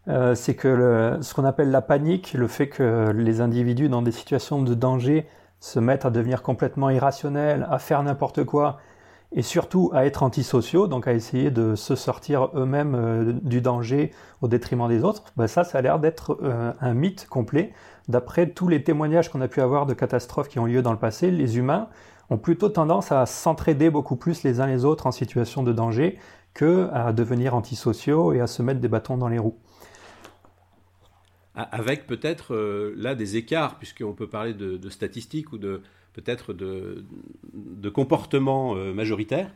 Euh, 0.07 0.35
c'est 0.35 0.55
que 0.55 1.17
ce 1.21 1.33
qu'on 1.33 1.45
appelle 1.45 1.71
la 1.71 1.81
panique, 1.81 2.33
le 2.33 2.47
fait 2.47 2.67
que 2.67 3.11
les 3.11 3.41
individus 3.41 3.89
dans 3.89 4.03
des 4.03 4.11
situations 4.11 4.61
de 4.61 4.75
danger 4.75 5.25
se 5.59 5.79
mettent 5.79 6.05
à 6.05 6.11
devenir 6.11 6.43
complètement 6.43 6.91
irrationnels, 6.91 7.65
à 7.71 7.79
faire 7.79 8.03
n'importe 8.03 8.43
quoi, 8.43 8.77
et 9.35 9.43
surtout 9.43 9.91
à 9.93 10.05
être 10.05 10.23
antisociaux, 10.23 10.87
donc 10.87 11.07
à 11.07 11.13
essayer 11.13 11.51
de 11.51 11.75
se 11.75 11.95
sortir 11.95 12.49
eux-mêmes 12.55 12.95
euh, 12.95 13.33
du 13.43 13.61
danger 13.61 14.11
au 14.41 14.47
détriment 14.47 14.87
des 14.87 15.03
autres, 15.03 15.23
ben 15.37 15.45
ça, 15.45 15.63
ça 15.63 15.77
a 15.77 15.81
l'air 15.81 15.99
d'être 15.99 16.39
un 16.81 16.93
mythe 16.93 17.27
complet. 17.29 17.73
D'après 18.07 18.49
tous 18.49 18.67
les 18.67 18.83
témoignages 18.83 19.29
qu'on 19.29 19.41
a 19.41 19.47
pu 19.47 19.61
avoir 19.61 19.85
de 19.85 19.93
catastrophes 19.93 20.47
qui 20.47 20.59
ont 20.59 20.65
lieu 20.65 20.81
dans 20.81 20.91
le 20.91 20.99
passé, 20.99 21.31
les 21.31 21.57
humains 21.57 21.89
ont 22.29 22.37
plutôt 22.37 22.69
tendance 22.69 23.11
à 23.11 23.25
s'entraider 23.25 23.89
beaucoup 23.89 24.15
plus 24.15 24.43
les 24.43 24.59
uns 24.59 24.67
les 24.67 24.85
autres 24.85 25.07
en 25.07 25.11
situation 25.11 25.63
de 25.63 25.73
danger 25.73 26.17
que 26.53 26.89
à 26.93 27.13
devenir 27.13 27.55
antisociaux 27.55 28.33
et 28.33 28.41
à 28.41 28.47
se 28.47 28.61
mettre 28.61 28.79
des 28.79 28.87
bâtons 28.87 29.17
dans 29.17 29.27
les 29.27 29.39
roues. 29.39 29.57
Avec 31.53 32.05
peut-être 32.05 32.53
euh, 32.53 32.93
là 32.97 33.15
des 33.15 33.37
écarts, 33.37 33.77
puisqu'on 33.77 34.13
peut 34.13 34.27
parler 34.27 34.53
de, 34.53 34.89
statistiques 34.89 35.53
ou 35.53 35.57
de 35.57 35.81
peut-être 36.15 36.53
de, 36.53 37.03
de 37.53 37.89
comportements 37.89 38.75
euh, 38.75 38.93
majoritaires. 38.93 39.51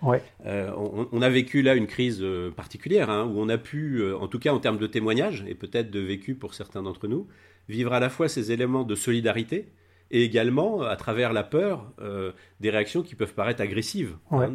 Euh, 0.46 0.72
on, 1.12 1.22
a 1.22 1.30
vécu 1.30 1.62
là 1.62 1.74
une 1.74 1.88
crise 1.88 2.24
particulière, 2.56 3.10
hein, 3.10 3.25
où 3.25 3.39
on 3.39 3.50
a 3.50 3.58
pu, 3.58 4.04
en 4.13 4.28
tout 4.28 4.39
cas 4.39 4.51
en 4.51 4.60
termes 4.60 4.78
de 4.78 4.88
témoignages, 4.88 5.46
et 5.48 5.56
peut-être 5.56 5.89
de 5.89 6.00
vécu 6.00 6.36
pour 6.36 6.54
certains 6.54 6.84
d'entre 6.84 7.08
nous, 7.08 7.28
vivre 7.70 7.94
à 7.94 8.00
la 8.00 8.10
fois 8.10 8.28
ces 8.28 8.51
éléments 8.51 8.84
de 8.84 8.96
solidarité, 8.96 9.68
et 10.12 10.24
également 10.24 10.82
à 10.82 10.96
travers 10.96 11.34
la 11.34 11.44
peur 11.44 11.86
euh, 12.01 12.32
des 12.60 12.70
réactions 12.70 13.04
qui 13.04 13.16
peuvent 13.16 13.34
paraître 13.34 13.62
agressives, 13.62 14.16
hein, 14.32 14.54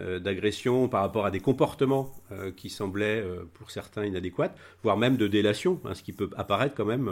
euh, 0.00 0.18
d'agression 0.18 0.88
par 0.88 1.02
rapport 1.02 1.26
à 1.26 1.30
des 1.30 1.40
comportements 1.40 2.10
euh, 2.32 2.50
qui 2.50 2.70
semblaient 2.70 3.22
pour 3.54 3.70
certains 3.70 4.04
inadéquats, 4.04 4.54
voire 4.82 4.96
même 4.96 5.16
de 5.16 5.28
délation, 5.28 5.80
hein, 5.84 5.94
ce 5.94 6.02
qui 6.02 6.12
peut 6.12 6.30
apparaître 6.36 6.74
quand 6.74 6.86
même 6.86 7.10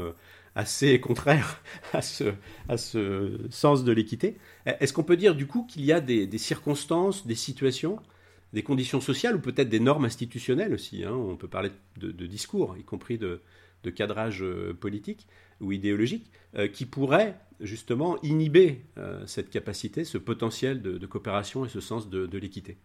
assez 0.54 1.00
contraire 1.00 1.62
à 1.92 2.02
ce, 2.02 2.32
à 2.68 2.76
ce 2.76 3.38
sens 3.50 3.84
de 3.84 3.92
l'équité. 3.92 4.36
Est-ce 4.66 4.92
qu'on 4.92 5.04
peut 5.04 5.16
dire 5.16 5.34
du 5.34 5.46
coup 5.46 5.64
qu'il 5.68 5.84
y 5.84 5.92
a 5.92 6.00
des, 6.00 6.38
circonstances, 6.38 7.26
des 7.26 7.34
situations, 7.34 7.98
des 8.52 8.62
conditions 8.62 9.00
sociales 9.00 9.36
ou 9.36 9.40
peut-être 9.40 9.68
des 9.68 9.80
normes 9.80 10.04
institutionnelles 10.04 10.74
aussi, 10.74 11.04
hein, 11.04 11.12
on 11.14 11.36
peut 11.36 11.48
parler 11.48 11.70
de, 11.98 12.26
discours, 12.26 12.76
y 12.78 12.84
compris 12.84 13.18
de, 13.18 13.40
de 13.84 13.90
cadrage 13.90 14.44
politique 14.80 15.26
ou 15.60 15.72
idéologique, 15.72 16.30
qui 16.72 16.84
pourraient 16.84 17.36
justement 17.60 18.20
inhiber 18.22 18.82
euh, 18.98 19.24
cette 19.26 19.50
capacité, 19.50 20.04
ce 20.04 20.18
potentiel 20.18 20.82
de, 20.82 21.06
coopération 21.06 21.64
et 21.64 21.68
ce 21.68 21.80
sens 21.80 22.08
de, 22.08 22.38
l'équité? 22.38 22.76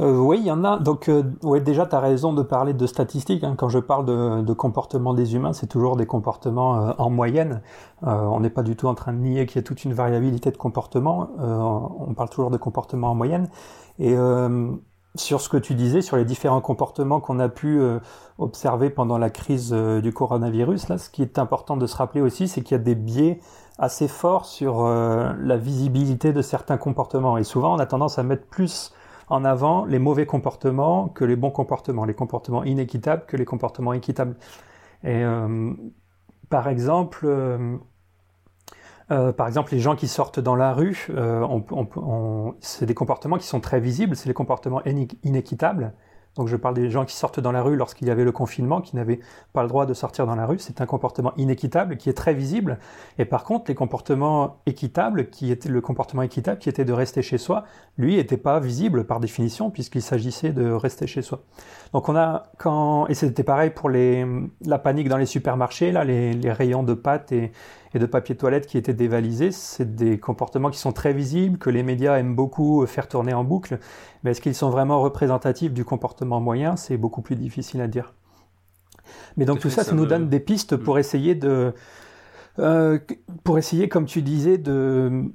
Euh, 0.00 0.18
oui, 0.18 0.38
il 0.40 0.46
y 0.46 0.50
en 0.50 0.64
a. 0.64 0.78
Donc, 0.78 1.08
euh, 1.08 1.22
déjà, 1.60 1.86
tu 1.86 1.94
as 1.94 2.00
raison 2.00 2.32
de 2.32 2.42
parler 2.42 2.72
de 2.72 2.86
statistiques. 2.86 3.44
Hein. 3.44 3.54
Quand 3.56 3.68
je 3.68 3.78
parle 3.78 4.04
de, 4.06 4.52
comportement 4.52 5.14
des 5.14 5.34
humains, 5.34 5.52
c'est 5.52 5.66
toujours 5.66 5.96
des 5.96 6.06
comportements 6.06 6.94
en 6.98 7.10
moyenne. 7.10 7.62
on 8.02 8.40
n'est 8.40 8.50
pas 8.50 8.62
du 8.62 8.76
tout 8.76 8.86
en 8.86 8.94
train 8.94 9.12
de 9.12 9.18
nier 9.18 9.46
qu'il 9.46 9.56
y 9.56 9.58
a 9.58 9.62
toute 9.62 9.84
une 9.84 9.94
variabilité 9.94 10.50
de 10.50 10.56
comportement. 10.56 11.30
on 11.38 12.14
parle 12.14 12.28
toujours 12.28 12.50
de 12.50 12.56
comportement 12.56 13.10
en 13.10 13.14
moyenne. 13.14 13.48
Et 13.98 14.14
sur 15.14 15.40
ce 15.40 15.48
que 15.48 15.56
tu 15.56 15.74
disais, 15.74 16.02
sur 16.02 16.16
les 16.16 16.24
différents 16.24 16.60
comportements 16.60 17.20
qu'on 17.20 17.38
a 17.38 17.48
pu 17.48 17.80
observer 18.38 18.90
pendant 18.90 19.18
la 19.18 19.30
crise 19.30 19.72
du 19.72 20.12
coronavirus, 20.12 20.88
là, 20.88 20.98
ce 20.98 21.10
qui 21.10 21.22
est 21.22 21.38
important 21.38 21.76
de 21.76 21.86
se 21.86 21.96
rappeler 21.96 22.20
aussi, 22.20 22.46
c'est 22.46 22.62
qu'il 22.62 22.76
y 22.76 22.80
a 22.80 22.84
des 22.84 22.94
biais 22.94 23.40
assez 23.78 24.06
forts 24.06 24.44
sur 24.44 24.86
la 24.86 25.56
visibilité 25.56 26.32
de 26.32 26.42
certains 26.42 26.76
comportements. 26.76 27.38
Et 27.38 27.44
souvent, 27.44 27.74
on 27.74 27.78
a 27.78 27.86
tendance 27.86 28.18
à 28.18 28.22
mettre 28.22 28.46
plus 28.46 28.92
en 29.28 29.44
avant 29.44 29.84
les 29.84 29.98
mauvais 29.98 30.26
comportements 30.26 31.08
que 31.08 31.24
les 31.24 31.36
bons 31.36 31.50
comportements, 31.50 32.04
les 32.04 32.14
comportements 32.14 32.64
inéquitables 32.64 33.24
que 33.26 33.36
les 33.36 33.44
comportements 33.44 33.92
équitables. 33.92 34.36
Et 35.04 35.22
par 36.48 36.68
exemple, 36.68 37.26
par 39.08 39.46
exemple, 39.46 39.72
les 39.72 39.80
gens 39.80 39.96
qui 39.96 40.08
sortent 40.08 40.40
dans 40.40 40.56
la 40.56 40.72
rue, 40.72 41.08
c'est 42.60 42.86
des 42.86 42.94
comportements 42.94 43.36
qui 43.38 43.46
sont 43.46 43.60
très 43.60 43.80
visibles, 43.80 44.16
c'est 44.16 44.28
les 44.28 44.34
comportements 44.34 44.82
inéquitables. 45.22 45.92
Donc 46.36 46.48
je 46.48 46.56
parle 46.56 46.74
des 46.74 46.90
gens 46.90 47.04
qui 47.04 47.14
sortent 47.14 47.40
dans 47.40 47.52
la 47.52 47.62
rue 47.62 47.76
lorsqu'il 47.76 48.08
y 48.08 48.10
avait 48.10 48.24
le 48.24 48.32
confinement, 48.32 48.80
qui 48.80 48.96
n'avaient 48.96 49.20
pas 49.52 49.62
le 49.62 49.68
droit 49.68 49.84
de 49.84 49.92
sortir 49.92 50.26
dans 50.26 50.34
la 50.34 50.46
rue. 50.46 50.58
C'est 50.58 50.80
un 50.80 50.86
comportement 50.86 51.32
inéquitable 51.36 51.96
qui 51.96 52.08
est 52.08 52.14
très 52.14 52.32
visible. 52.32 52.78
Et 53.18 53.24
par 53.24 53.44
contre, 53.44 53.64
les 53.68 53.74
comportements 53.74 54.56
équitables, 54.66 55.28
qui 55.28 55.50
étaient 55.50 55.68
le 55.68 55.80
comportement 55.80 56.22
équitable, 56.22 56.58
qui 56.58 56.68
était 56.68 56.84
de 56.84 56.92
rester 56.92 57.20
chez 57.22 57.38
soi, 57.38 57.64
lui 57.98 58.16
n'était 58.16 58.38
pas 58.38 58.60
visible 58.60 59.04
par 59.04 59.20
définition 59.20 59.70
puisqu'il 59.70 60.02
s'agissait 60.02 60.52
de 60.52 60.70
rester 60.70 61.06
chez 61.06 61.22
soi. 61.22 61.42
Donc 61.92 62.08
on 62.08 62.16
a 62.16 62.44
quand 62.58 63.06
et 63.08 63.14
c'était 63.14 63.42
pareil 63.42 63.70
pour 63.70 63.90
les 63.90 64.26
la 64.64 64.78
panique 64.78 65.08
dans 65.08 65.18
les 65.18 65.26
supermarchés, 65.26 65.92
là 65.92 66.04
les, 66.04 66.52
rayons 66.52 66.82
de 66.82 66.94
pâtes 66.94 67.32
et 67.32 67.52
et 67.94 67.98
de 67.98 68.06
papier 68.06 68.36
toilette 68.36 68.66
qui 68.66 68.78
étaient 68.78 68.94
dévalisés. 68.94 69.52
C'est 69.52 69.94
des 69.94 70.18
comportements 70.18 70.70
qui 70.70 70.78
sont 70.78 70.92
très 70.92 71.12
visibles, 71.12 71.58
que 71.58 71.70
les 71.70 71.82
médias 71.82 72.16
aiment 72.18 72.34
beaucoup 72.34 72.86
faire 72.86 73.08
tourner 73.08 73.34
en 73.34 73.44
boucle. 73.44 73.78
Mais 74.22 74.30
est-ce 74.30 74.40
qu'ils 74.40 74.54
sont 74.54 74.70
vraiment 74.70 75.00
représentatifs 75.00 75.72
du 75.72 75.84
comportement 75.84 76.40
moyen? 76.40 76.76
C'est 76.76 76.96
beaucoup 76.96 77.22
plus 77.22 77.36
difficile 77.36 77.80
à 77.80 77.88
dire. 77.88 78.14
Mais 79.36 79.44
donc 79.44 79.60
tout 79.60 79.70
ça, 79.70 79.84
ça, 79.84 79.94
nous 79.94 80.06
donne 80.06 80.28
des 80.28 80.40
pistes 80.40 80.76
pour 80.76 80.96
mm. 80.96 80.98
essayer 80.98 81.34
de, 81.34 81.74
euh, 82.58 82.98
pour 83.44 83.58
essayer, 83.58 83.88
comme 83.88 84.06
tu 84.06 84.22
disais, 84.22 84.58
de 84.58 85.32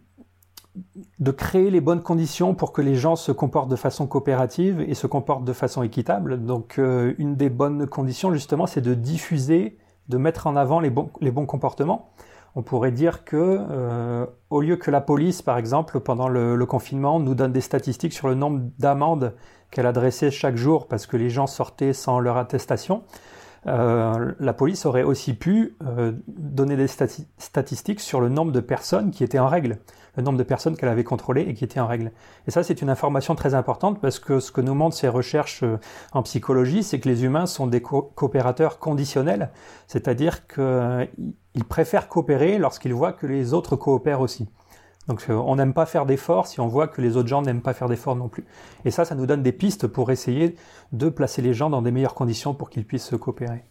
de 1.20 1.32
créer 1.32 1.72
les 1.72 1.82
bonnes 1.82 2.04
conditions 2.04 2.54
pour 2.54 2.72
que 2.72 2.82
les 2.82 2.96
gens 2.96 3.16
se 3.16 3.32
comportent 3.32 3.70
de 3.70 3.76
façon 3.76 4.06
coopérative 4.08 4.82
et 4.82 4.94
se 4.94 5.08
comportent 5.08 5.44
de 5.44 5.54
façon 5.54 5.82
équitable. 5.82 6.46
Donc 6.46 6.78
euh, 6.78 7.14
une 7.18 7.36
des 7.36 7.50
bonnes 7.50 7.88
conditions 7.88 8.32
justement, 8.32 8.68
c'est 8.68 8.82
de 8.82 8.94
diffuser, 8.94 9.78
de 10.10 10.18
mettre 10.18 10.48
en 10.48 10.56
avant 10.56 10.80
les 10.80 10.90
bons, 10.90 11.10
les 11.20 11.32
bons 11.32 11.46
comportements 11.46 12.12
on 12.56 12.64
pourrait 12.64 12.92
dire 12.92 13.24
que 13.24 13.36
euh, 13.38 14.26
au 14.50 14.62
lieu 14.62 14.78
que 14.78 14.90
la 14.90 15.02
police, 15.02 15.42
par 15.42 15.58
exemple, 15.58 16.00
pendant 16.00 16.28
le, 16.28 16.66
confinement, 16.66 17.20
nous 17.20 17.36
donne 17.36 17.52
des 17.52 17.62
statistiques 17.62 18.14
sur 18.14 18.28
le 18.28 18.36
nombre 18.36 18.62
d'amendes 18.80 19.36
qu'elle 19.72 19.86
adressait 19.86 20.32
chaque 20.32 20.56
jour 20.56 20.88
parce 20.88 21.06
que 21.06 21.18
les 21.18 21.30
gens 21.30 21.48
sortaient 21.48 21.94
sans 21.94 22.20
leur 22.20 22.38
attestation, 22.38 23.04
euh, 23.68 24.34
la 24.40 24.54
police 24.54 24.86
aurait 24.86 25.04
aussi 25.04 25.34
pu 25.34 25.76
euh, 25.86 26.14
donner 26.28 26.76
des 26.76 26.88
statistiques 26.88 28.00
sur 28.00 28.22
le 28.22 28.30
nombre 28.30 28.52
de 28.52 28.60
personnes 28.60 29.12
qui 29.12 29.24
étaient 29.24 29.40
en 29.40 29.48
règle 29.48 29.80
le 30.18 30.24
nombre 30.24 30.38
de 30.38 30.44
personnes 30.44 30.76
qu'elle 30.76 30.90
avait 30.90 31.04
contrôlées 31.04 31.46
et 31.48 31.54
qui 31.54 31.64
étaient 31.64 31.80
en 31.80 31.88
règle. 31.88 32.12
Et 32.48 32.52
ça, 32.52 32.64
c'est 32.64 32.82
une 32.82 32.90
information 32.90 33.36
très 33.36 33.54
importante 33.54 34.02
parce 34.02 34.20
que 34.20 34.40
ce 34.40 34.52
que 34.52 34.62
nous 34.62 34.74
montrent 34.74 34.98
ces 34.98 35.08
recherches 35.08 35.64
euh, 35.64 35.78
en 36.12 36.24
psychologie, 36.24 36.84
c'est 36.84 37.00
que 37.00 37.08
les 37.08 37.24
humains 37.24 37.46
sont 37.46 37.68
des 37.68 37.82
coopérateurs 37.82 38.80
conditionnels, 38.80 39.52
c'est-à-dire 39.86 40.48
qu'ils 40.48 41.64
préfèrent 41.70 42.10
coopérer 42.10 42.58
lorsqu'ils 42.58 42.94
voient 42.94 43.14
que 43.14 43.28
les 43.28 43.54
autres 43.54 43.76
coopèrent 43.76 44.22
aussi. 44.22 44.50
Donc 45.08 45.26
euh, 45.30 45.34
on 45.34 45.56
n'aime 45.56 45.74
pas 45.74 45.86
faire 45.86 46.06
d'efforts 46.06 46.48
si 46.48 46.60
on 46.60 46.68
voit 46.68 46.88
que 46.88 47.02
les 47.02 47.16
autres 47.18 47.30
gens 47.30 47.42
n'aiment 47.42 47.62
pas 47.62 47.74
faire 47.74 47.88
d'efforts 47.88 48.16
non 48.16 48.30
plus. 48.30 48.46
Et 48.86 48.92
ça, 48.92 49.06
ça 49.06 49.16
nous 49.16 49.26
donne 49.26 49.44
des 49.44 49.52
pistes 49.52 49.88
pour 49.88 50.12
essayer 50.12 50.56
de 50.92 51.10
placer 51.10 51.42
les 51.42 51.54
gens 51.54 51.70
dans 51.70 51.82
des 51.82 51.92
meilleures 51.92 52.16
conditions 52.16 52.54
pour 52.54 52.70
qu'ils 52.70 52.86
puissent 52.86 53.14
coopérer. 53.20 53.64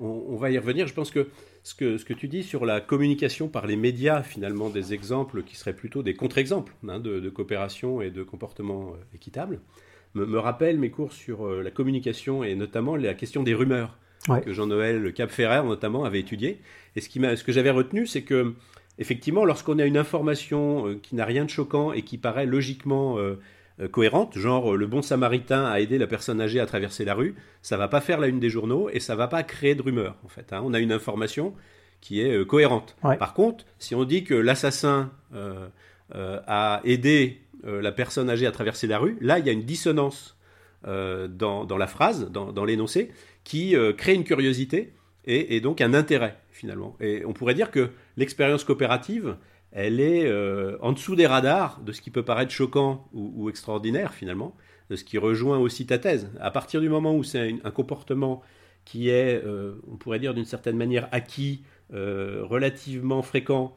On, 0.00 0.36
va 0.36 0.50
y 0.50 0.58
revenir. 0.58 0.86
Je 0.86 0.94
pense 0.94 1.10
que 1.10 1.28
ce, 1.62 1.74
que 1.74 1.98
ce 1.98 2.04
que 2.04 2.14
tu 2.14 2.28
dis 2.28 2.42
sur 2.42 2.64
la 2.64 2.80
communication 2.80 3.48
par 3.48 3.66
les 3.66 3.76
médias, 3.76 4.22
finalement, 4.22 4.70
des 4.70 4.94
exemples 4.94 5.42
qui 5.42 5.56
seraient 5.56 5.74
plutôt 5.74 6.02
des 6.02 6.14
contre-exemples 6.14 6.72
hein, 6.88 7.00
de, 7.00 7.28
coopération 7.28 8.00
et 8.00 8.10
de 8.10 8.22
comportement 8.22 8.92
euh, 8.92 9.14
équitable, 9.14 9.60
me, 10.14 10.38
rappelle 10.38 10.78
mes 10.78 10.90
cours 10.90 11.12
sur 11.12 11.46
euh, 11.46 11.62
la 11.62 11.70
communication 11.70 12.42
et 12.42 12.54
notamment 12.54 12.96
la 12.96 13.14
question 13.14 13.42
des 13.42 13.54
rumeurs 13.54 13.98
que 14.44 14.52
Jean-Noël 14.52 15.12
Cap-Ferrer, 15.14 15.62
notamment, 15.64 16.04
avait 16.04 16.20
étudié. 16.20 16.60
Et 16.96 17.00
ce, 17.00 17.08
qui 17.08 17.18
ce 17.20 17.42
que 17.42 17.52
j'avais 17.52 17.70
retenu, 17.70 18.06
c'est 18.06 18.22
que, 18.22 18.54
effectivement, 18.98 19.44
lorsqu'on 19.44 19.78
a 19.78 19.84
une 19.84 19.96
information 19.96 20.88
euh, 20.88 21.00
qui 21.02 21.14
n'a 21.14 21.24
rien 21.24 21.44
de 21.44 21.50
choquant 21.50 21.92
et 21.92 22.02
qui 22.02 22.18
paraît 22.18 22.46
logiquement 22.46 23.16
euh, 23.80 23.86
cohérente, 23.86 24.36
genre 24.36 24.74
euh, 24.74 24.76
le 24.76 24.88
bon 24.88 25.02
samaritain 25.02 25.64
a 25.64 25.78
aidé 25.78 25.98
la 25.98 26.08
personne 26.08 26.40
âgée 26.40 26.58
à 26.58 26.66
traverser 26.66 27.04
la 27.04 27.14
rue, 27.14 27.36
ça 27.62 27.76
va 27.76 27.86
pas 27.86 28.00
faire 28.00 28.18
la 28.18 28.26
une 28.26 28.40
des 28.40 28.50
journaux 28.50 28.88
et 28.92 28.98
ça 28.98 29.14
va 29.14 29.28
pas 29.28 29.44
créer 29.44 29.76
de 29.76 29.82
rumeurs 29.82 30.16
en 30.24 30.28
fait. 30.28 30.52
Hein. 30.52 30.62
On 30.64 30.74
a 30.74 30.80
une 30.80 30.90
information 30.90 31.54
qui 32.00 32.20
est 32.20 32.32
euh, 32.32 32.44
cohérente. 32.44 32.96
Par 33.02 33.34
contre, 33.34 33.64
si 33.78 33.94
on 33.94 34.02
dit 34.02 34.24
que 34.24 34.34
l'assassin 34.34 35.12
a 36.12 36.80
aidé 36.84 37.42
la 37.64 37.92
personne 37.92 38.30
âgée 38.30 38.46
à 38.46 38.50
traverser 38.50 38.86
la 38.86 38.98
rue, 38.98 39.16
là 39.20 39.38
il 39.38 39.46
y 39.46 39.48
a 39.48 39.52
une 39.52 39.64
dissonance 39.64 40.36
dans, 40.84 41.76
la 41.78 41.86
phrase, 41.86 42.30
dans, 42.30 42.64
l'énoncé, 42.64 43.12
qui 43.44 43.74
crée 43.96 44.14
une 44.14 44.24
curiosité 44.24 44.94
et, 45.28 45.60
donc 45.60 45.80
un 45.80 45.94
intérêt 45.94 46.38
finalement. 46.50 46.96
Et 47.00 47.24
on 47.24 47.32
pourrait 47.32 47.54
dire 47.54 47.70
que 47.70 47.90
l'expérience 48.16 48.64
coopérative, 48.64 49.36
elle 49.72 50.00
est 50.00 50.26
euh, 50.26 50.78
en 50.80 50.92
dessous 50.92 51.16
des 51.16 51.26
radars 51.26 51.80
de 51.82 51.92
ce 51.92 52.00
qui 52.00 52.10
peut 52.10 52.24
paraître 52.24 52.50
choquant 52.50 53.06
ou, 53.12 53.48
extraordinaire 53.50 54.14
finalement, 54.14 54.56
de 54.88 54.96
ce 54.96 55.04
qui 55.04 55.18
rejoint 55.18 55.58
aussi 55.58 55.86
ta 55.86 55.98
thèse. 55.98 56.30
À 56.40 56.50
partir 56.50 56.80
du 56.80 56.88
moment 56.88 57.14
où 57.14 57.22
c'est 57.22 57.54
un, 57.62 57.70
comportement 57.70 58.42
qui 58.86 59.10
est, 59.10 59.44
euh, 59.44 59.74
on 59.90 59.96
pourrait 59.96 60.18
dire 60.18 60.32
d'une 60.32 60.46
certaine 60.46 60.76
manière, 60.76 61.08
acquis, 61.12 61.62
euh, 61.92 62.40
relativement 62.42 63.22
fréquent, 63.22 63.76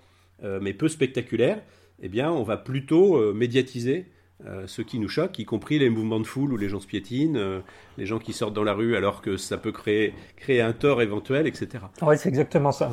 mais 0.59 0.73
peu 0.73 0.87
spectaculaire, 0.87 1.61
eh 2.01 2.09
bien 2.09 2.31
on 2.31 2.41
va 2.41 2.57
plutôt 2.57 3.31
médiatiser 3.31 4.07
euh, 4.47 4.65
ce 4.67 4.81
qui 4.81 4.99
nous 4.99 5.07
choque, 5.07 5.37
y 5.39 5.45
compris 5.45 5.79
les 5.79 5.89
mouvements 5.89 6.19
de 6.19 6.25
foule 6.25 6.53
où 6.53 6.57
les 6.57 6.69
gens 6.69 6.79
se 6.79 6.87
piétinent, 6.87 7.37
euh, 7.37 7.61
les 7.97 8.05
gens 8.05 8.19
qui 8.19 8.33
sortent 8.33 8.53
dans 8.53 8.63
la 8.63 8.73
rue 8.73 8.95
alors 8.95 9.21
que 9.21 9.37
ça 9.37 9.57
peut 9.57 9.71
créer, 9.71 10.13
créer 10.35 10.61
un 10.61 10.73
tort 10.73 11.01
éventuel, 11.01 11.47
etc. 11.47 11.83
Oui, 12.01 12.17
c'est 12.17 12.29
exactement 12.29 12.71
ça. 12.71 12.89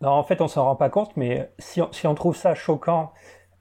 Non, 0.00 0.10
en 0.10 0.22
fait, 0.22 0.40
on 0.40 0.48
s'en 0.48 0.64
rend 0.64 0.76
pas 0.76 0.88
compte, 0.88 1.16
mais 1.16 1.50
si 1.58 1.80
on, 1.80 1.92
si 1.92 2.06
on, 2.06 2.14
trouve 2.14 2.36
ça 2.36 2.54
choquant, 2.54 3.12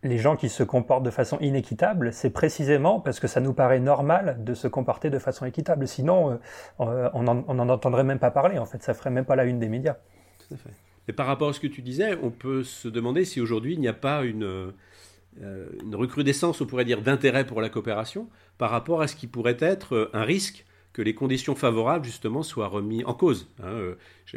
les 0.04 0.18
gens 0.18 0.36
qui 0.36 0.50
se 0.50 0.64
comportent 0.64 1.04
de 1.04 1.12
façon 1.12 1.38
inéquitable, 1.40 2.14
c'est 2.14 2.32
précisément 2.32 3.00
parce 3.00 3.20
que 3.20 3.28
ça 3.28 3.40
nous 3.40 3.54
paraît 3.54 3.80
normal 3.80 4.44
de 4.44 4.54
se 4.54 4.68
comporter 4.68 5.10
de 5.10 5.20
façon 5.20 5.46
équitable. 5.46 5.88
Sinon, 5.88 6.40
euh, 6.80 7.10
on 7.14 7.24
n'en 7.24 7.70
entendrait 7.70 8.04
même 8.04 8.20
pas 8.20 8.32
parler, 8.32 8.58
en 8.58 8.66
fait, 8.66 8.82
ça 8.82 8.94
ferait 8.94 9.12
même 9.12 9.26
pas 9.26 9.36
la 9.36 9.46
une 9.46 9.60
des 9.60 9.70
médias. 9.70 9.98
Tout 10.40 10.56
à 10.56 10.58
fait. 10.58 10.72
Et 11.08 11.14
par 11.14 11.26
rapport 11.26 11.50
à 11.50 11.54
ce 11.54 11.60
que 11.60 11.68
tu 11.68 11.82
disais, 11.82 12.18
on 12.22 12.30
peut 12.30 12.64
se 12.64 12.88
demander 12.88 13.26
si 13.26 13.42
aujourd'hui 13.42 13.74
il 13.74 13.80
n'y 13.80 13.88
a 13.88 13.94
pas 13.94 14.24
une 14.24 14.72
une 15.40 15.96
recrudescence, 15.96 16.62
on 16.62 16.66
pourrait 16.66 16.86
dire, 16.86 17.02
d'intérêt 17.02 17.46
pour 17.46 17.62
la 17.62 17.70
coopération 17.70 18.28
par 18.58 18.70
rapport 18.70 19.02
à 19.02 19.08
ce 19.08 19.16
qui 19.16 19.28
pourrait 19.28 19.58
être 19.60 19.96
euh, 19.96 20.10
un 20.14 20.24
risque 20.24 20.66
que 20.94 21.02
les 21.02 21.16
conditions 21.16 21.56
favorables, 21.56 22.04
justement, 22.04 22.44
soient 22.44 22.68
remises 22.68 23.04
en 23.06 23.14
cause. 23.14 23.48
Hein. 23.64 23.72
Euh, 23.72 23.96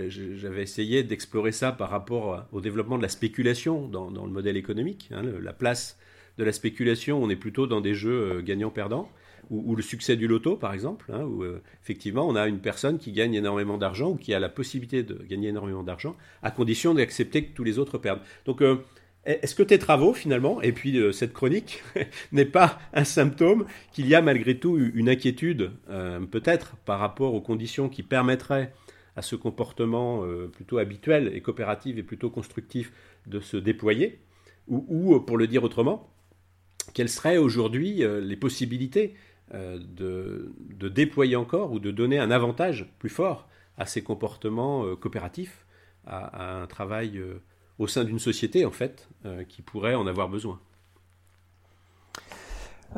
j'avais 0.09 0.63
essayé 0.63 1.03
d'explorer 1.03 1.51
ça 1.51 1.73
par 1.73 1.91
rapport 1.91 2.47
au 2.53 2.61
développement 2.61 2.97
de 2.97 3.03
la 3.03 3.09
spéculation 3.09 3.89
dans, 3.89 4.09
le 4.09 4.31
modèle 4.31 4.57
économique. 4.57 5.11
Hein. 5.13 5.23
La 5.43 5.53
place 5.53 5.99
de 6.39 6.45
la 6.45 6.53
spéculation, 6.53 7.21
on 7.23 7.29
est 7.29 7.37
plutôt 7.37 7.67
dans 7.67 7.81
des 7.81 7.95
jeux 7.95 8.41
gagnant-perdant, 8.41 9.11
ou, 9.51 9.77
le 9.77 9.83
succès 9.83 10.17
du 10.17 10.27
loto, 10.27 10.57
par 10.57 10.73
exemple, 10.73 11.13
hein, 11.13 11.23
où 11.25 11.45
effectivement 11.83 12.27
on 12.27 12.35
a 12.35 12.49
une 12.49 12.61
personne 12.61 12.99
qui 12.99 13.13
gagne 13.13 13.35
énormément 13.35 13.77
d'argent 13.77 14.09
ou 14.13 14.17
qui 14.17 14.33
a 14.33 14.41
la 14.41 14.49
possibilité 14.49 15.03
de 15.03 15.23
gagner 15.29 15.49
énormément 15.49 15.83
d'argent, 15.83 16.17
à 16.43 16.51
condition 16.51 16.95
d'accepter 16.95 17.45
que 17.45 17.55
tous 17.55 17.63
les 17.63 17.79
autres 17.79 17.99
perdent. 17.99 18.23
Donc 18.47 18.63
est-ce 19.27 19.55
que 19.55 19.63
tes 19.63 19.79
travaux, 19.79 20.13
finalement, 20.13 20.61
et 20.61 20.73
puis 20.73 20.99
euh, 20.99 21.13
cette 21.13 21.33
chronique, 21.33 21.83
n'est 22.33 22.45
pas 22.45 22.79
un 22.93 23.05
symptôme 23.05 23.67
qu'il 23.93 24.07
y 24.07 24.15
a 24.15 24.21
malgré 24.21 24.59
tout 24.59 24.77
une 24.77 25.09
inquiétude, 25.09 25.73
euh, 25.89 26.21
peut-être, 26.21 26.77
par 26.85 26.99
rapport 26.99 27.35
aux 27.35 27.41
conditions 27.41 27.89
qui 27.89 28.03
permettraient 28.03 28.73
à 29.17 29.23
ce 29.23 29.37
comportement 29.37 30.25
euh, 30.25 30.49
plutôt 30.49 30.79
habituel 30.79 31.31
et 31.35 31.41
coopératif 31.41 31.97
et 31.97 32.03
plutôt 32.03 32.31
constructif 32.31 32.93
de 33.27 33.41
se 33.41 33.57
déployer? 33.57 34.21
Ou, 34.67 35.21
pour 35.21 35.37
le 35.37 35.47
dire 35.47 35.63
autrement, 35.63 36.11
quelles 36.95 37.11
seraient 37.11 37.37
aujourd'hui 37.37 38.03
les 38.23 38.37
possibilités 38.37 39.15
de, 39.53 40.55
déployer 40.89 41.37
encore 41.37 41.71
ou 41.71 41.81
de 41.81 41.91
donner 41.91 42.19
un 42.19 42.31
avantage 42.31 42.91
plus 42.99 43.11
fort 43.11 43.47
à 43.77 43.85
ces 43.85 44.03
comportements 44.03 44.97
coopératifs, 44.97 45.67
à, 46.07 46.63
un 46.63 46.67
travail 46.67 47.21
au 47.79 47.87
sein 47.87 48.05
d'une 48.05 48.19
société, 48.19 48.65
en 48.65 48.71
fait, 48.71 49.09
euh, 49.27 49.45
qui 49.45 49.63
pourrait 49.63 49.95
en 49.95 50.07
avoir 50.07 50.29
besoin 50.29 50.61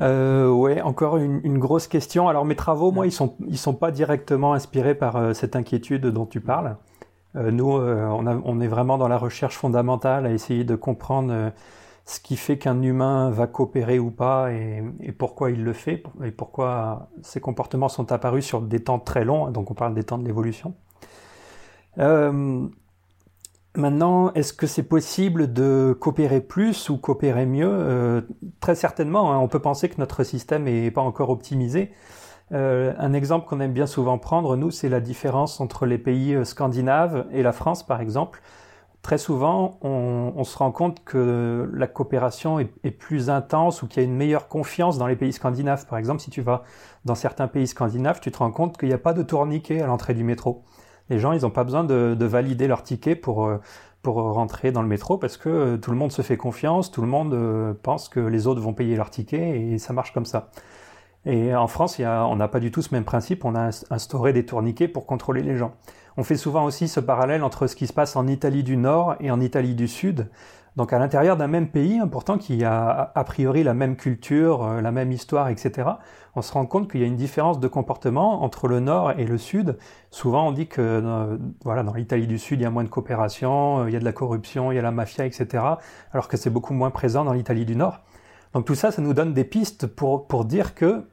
euh, 0.00 0.50
ouais, 0.50 0.82
encore 0.82 1.16
une, 1.16 1.58
grosse 1.58 1.86
question. 1.86 2.28
Alors 2.28 2.44
mes 2.44 2.56
travaux, 2.56 2.90
moi, 2.92 3.06
ils 3.06 3.12
sont 3.12 3.34
ils 3.48 3.58
sont 3.58 3.74
pas 3.74 3.90
directement 3.90 4.52
inspirés 4.52 4.94
par 4.94 5.16
euh, 5.16 5.32
cette 5.32 5.56
inquiétude 5.56 6.06
dont 6.06 6.26
tu 6.26 6.40
parles. 6.40 6.76
Euh, 7.36 7.50
nous, 7.50 7.72
on, 7.72 8.26
on, 8.26 8.60
est 8.60 8.68
vraiment 8.68 8.98
dans 8.98 9.08
la 9.08 9.18
recherche 9.18 9.56
fondamentale 9.56 10.26
à 10.26 10.32
essayer 10.32 10.64
de 10.64 10.74
comprendre 10.74 11.52
ce 12.04 12.20
qui 12.20 12.36
fait 12.36 12.58
qu'un 12.58 12.80
humain 12.82 13.30
va 13.30 13.46
coopérer 13.46 13.98
ou 13.98 14.10
pas 14.10 14.52
et, 14.52 14.82
et, 15.00 15.12
pourquoi 15.12 15.50
il 15.50 15.64
le 15.64 15.72
fait 15.72 16.02
et 16.24 16.30
pourquoi 16.30 17.08
ces 17.22 17.40
comportements 17.40 17.88
sont 17.88 18.12
apparus 18.12 18.44
sur 18.46 18.62
des 18.62 18.82
temps 18.82 18.98
très 18.98 19.24
longs. 19.24 19.50
Donc 19.50 19.70
on 19.70 19.74
parle 19.74 19.94
des 19.94 20.04
temps 20.04 20.18
de 20.18 20.24
l'évolution. 20.24 20.74
Maintenant, 23.76 24.32
est-ce 24.32 24.54
que 24.54 24.66
c'est 24.66 24.82
possible 24.82 25.52
de 25.52 25.94
coopérer 26.00 26.40
plus 26.40 26.88
ou 26.88 26.96
coopérer 26.96 27.44
mieux? 27.44 27.68
Euh, 27.70 28.22
Très 28.60 28.74
certainement, 28.74 29.32
hein. 29.32 29.38
on 29.38 29.48
peut 29.48 29.58
penser 29.60 29.90
que 29.90 29.96
notre 29.98 30.24
système 30.24 30.64
n'est 30.64 30.90
pas 30.90 31.02
encore 31.02 31.28
optimisé. 31.28 31.92
Euh, 32.52 32.94
un 32.98 33.12
exemple 33.12 33.46
qu'on 33.46 33.60
aime 33.60 33.72
bien 33.72 33.86
souvent 33.86 34.18
prendre, 34.18 34.56
nous, 34.56 34.70
c'est 34.70 34.88
la 34.88 35.00
différence 35.00 35.60
entre 35.60 35.84
les 35.84 35.98
pays 35.98 36.34
euh, 36.34 36.44
scandinaves 36.44 37.26
et 37.32 37.42
la 37.42 37.52
France, 37.52 37.84
par 37.84 38.00
exemple. 38.00 38.40
Très 39.02 39.18
souvent, 39.18 39.78
on, 39.82 40.42
se 40.42 40.58
rend 40.58 40.72
compte 40.72 41.04
que 41.04 41.70
la 41.72 41.86
coopération 41.86 42.58
est, 42.58 42.72
est 42.82 42.90
plus 42.90 43.30
intense 43.30 43.82
ou 43.82 43.86
qu'il 43.86 44.02
y 44.02 44.06
a 44.06 44.08
une 44.08 44.16
meilleure 44.16 44.48
confiance 44.48 44.98
dans 44.98 45.06
les 45.06 45.14
pays 45.14 45.32
scandinaves. 45.32 45.86
Par 45.86 45.98
exemple, 45.98 46.20
si 46.20 46.30
tu 46.30 46.40
vas 46.40 46.64
dans 47.04 47.14
certains 47.14 47.46
pays 47.46 47.68
scandinaves, 47.68 48.18
tu 48.20 48.32
te 48.32 48.38
rends 48.38 48.50
compte 48.50 48.78
qu'il 48.78 48.88
n'y 48.88 48.94
a 48.94 48.98
pas 48.98 49.12
de 49.12 49.22
tourniquet 49.22 49.80
à 49.80 49.86
l'entrée 49.86 50.14
du 50.14 50.24
métro. 50.24 50.64
Les 51.10 51.18
gens, 51.18 51.32
ils 51.32 51.42
n'ont 51.42 51.50
pas 51.50 51.64
besoin 51.64 51.84
de, 51.84 52.24
valider 52.24 52.66
leur 52.66 52.82
ticket 52.82 53.14
pour, 53.14 53.46
euh, 53.46 53.60
pour 54.02 54.16
rentrer 54.16 54.72
dans 54.72 54.82
le 54.82 54.88
métro 54.88 55.18
parce 55.18 55.36
que 55.36 55.48
euh, 55.48 55.76
tout 55.76 55.90
le 55.90 55.96
monde 55.96 56.12
se 56.12 56.22
fait 56.22 56.36
confiance, 56.36 56.90
tout 56.90 57.02
le 57.02 57.08
monde 57.08 57.34
euh, 57.34 57.74
pense 57.82 58.08
que 58.08 58.20
les 58.20 58.46
autres 58.46 58.60
vont 58.60 58.74
payer 58.74 58.96
leur 58.96 59.10
ticket 59.10 59.60
et 59.60 59.78
ça 59.78 59.92
marche 59.92 60.12
comme 60.12 60.26
ça. 60.26 60.50
Et 61.24 61.54
en 61.56 61.66
France, 61.66 61.98
on 61.98 62.36
n'a 62.36 62.46
pas 62.46 62.60
du 62.60 62.70
tout 62.70 62.82
ce 62.82 62.94
même 62.94 63.02
principe. 63.02 63.44
On 63.44 63.56
a 63.56 63.70
instauré 63.90 64.32
des 64.32 64.46
tourniquets 64.46 64.86
pour 64.86 65.06
contrôler 65.06 65.42
les 65.42 65.56
gens. 65.56 65.72
On 66.16 66.22
fait 66.22 66.36
souvent 66.36 66.64
aussi 66.64 66.86
ce 66.86 67.00
parallèle 67.00 67.42
entre 67.42 67.66
ce 67.66 67.74
qui 67.74 67.88
se 67.88 67.92
passe 67.92 68.14
en 68.14 68.28
Italie 68.28 68.62
du 68.62 68.76
Nord 68.76 69.16
et 69.18 69.32
en 69.32 69.40
Italie 69.40 69.74
du 69.74 69.88
Sud. 69.88 70.28
Donc 70.76 70.92
à 70.92 70.98
l'intérieur 70.98 71.38
d'un 71.38 71.46
même 71.46 71.68
pays, 71.68 72.00
pourtant 72.10 72.36
qui 72.36 72.62
a 72.62 73.12
a 73.14 73.24
priori 73.24 73.62
la 73.62 73.72
même 73.72 73.96
culture, 73.96 74.62
euh, 74.62 74.80
la 74.82 74.92
même 74.92 75.10
histoire, 75.10 75.48
etc., 75.48 75.88
on 76.34 76.42
se 76.42 76.52
rend 76.52 76.66
compte 76.66 76.90
qu'il 76.90 77.00
y 77.00 77.04
a 77.04 77.06
une 77.06 77.16
différence 77.16 77.60
de 77.60 77.66
comportement 77.66 78.42
entre 78.42 78.68
le 78.68 78.78
nord 78.78 79.12
et 79.12 79.24
le 79.24 79.38
sud. 79.38 79.78
Souvent 80.10 80.48
on 80.48 80.52
dit 80.52 80.66
que 80.66 80.82
euh, 80.82 81.38
voilà, 81.64 81.82
dans 81.82 81.94
l'Italie 81.94 82.26
du 82.26 82.38
Sud, 82.38 82.60
il 82.60 82.64
y 82.64 82.66
a 82.66 82.70
moins 82.70 82.84
de 82.84 82.90
coopération, 82.90 83.80
euh, 83.80 83.90
il 83.90 83.94
y 83.94 83.96
a 83.96 84.00
de 84.00 84.04
la 84.04 84.12
corruption, 84.12 84.70
il 84.70 84.74
y 84.74 84.78
a 84.78 84.82
la 84.82 84.90
mafia, 84.90 85.24
etc., 85.24 85.64
alors 86.12 86.28
que 86.28 86.36
c'est 86.36 86.50
beaucoup 86.50 86.74
moins 86.74 86.90
présent 86.90 87.24
dans 87.24 87.32
l'Italie 87.32 87.64
du 87.64 87.74
Nord. 87.74 88.00
Donc 88.52 88.66
tout 88.66 88.74
ça, 88.74 88.90
ça 88.92 89.00
nous 89.00 89.14
donne 89.14 89.32
des 89.32 89.44
pistes 89.44 89.86
pour 89.86 90.44
dire 90.44 90.74
que 90.74 91.06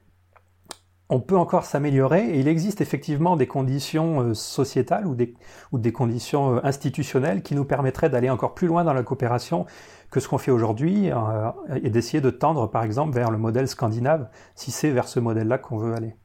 on 1.14 1.20
peut 1.20 1.38
encore 1.38 1.66
s'améliorer 1.66 2.32
et 2.32 2.40
il 2.40 2.48
existe 2.48 2.82
effectivement 2.82 3.38
des 3.38 3.46
conditions 3.46 4.22
euh, 4.22 4.34
sociétales 4.34 5.06
ou 5.06 5.14
des, 5.14 5.36
ou 5.72 5.78
des 5.78 5.92
conditions 5.92 6.56
euh, 6.56 6.60
institutionnelles 6.64 7.44
qui 7.44 7.54
nous 7.54 7.66
permettraient 7.66 8.10
d'aller 8.10 8.32
encore 8.32 8.56
plus 8.56 8.66
loin 8.66 8.84
dans 8.84 8.94
la 8.94 9.04
coopération 9.04 9.68
que 10.10 10.20
ce 10.20 10.28
qu'on 10.28 10.40
fait 10.40 10.50
aujourd'hui 10.50 11.12
euh, 11.12 11.52
et 11.84 11.92
d'essayer 11.92 12.20
de 12.20 12.32
tendre 12.32 12.68
par 12.68 12.84
exemple 12.84 13.14
vers 13.14 13.30
le 13.30 13.38
modèle 13.38 13.68
scandinave 13.68 14.28
si 14.56 14.72
c'est 14.72 14.90
vers 14.90 15.08
ce 15.08 15.20
modèle-là 15.20 15.60
qu'on 15.60 15.78
veut 15.78 15.94
aller. 15.94 16.16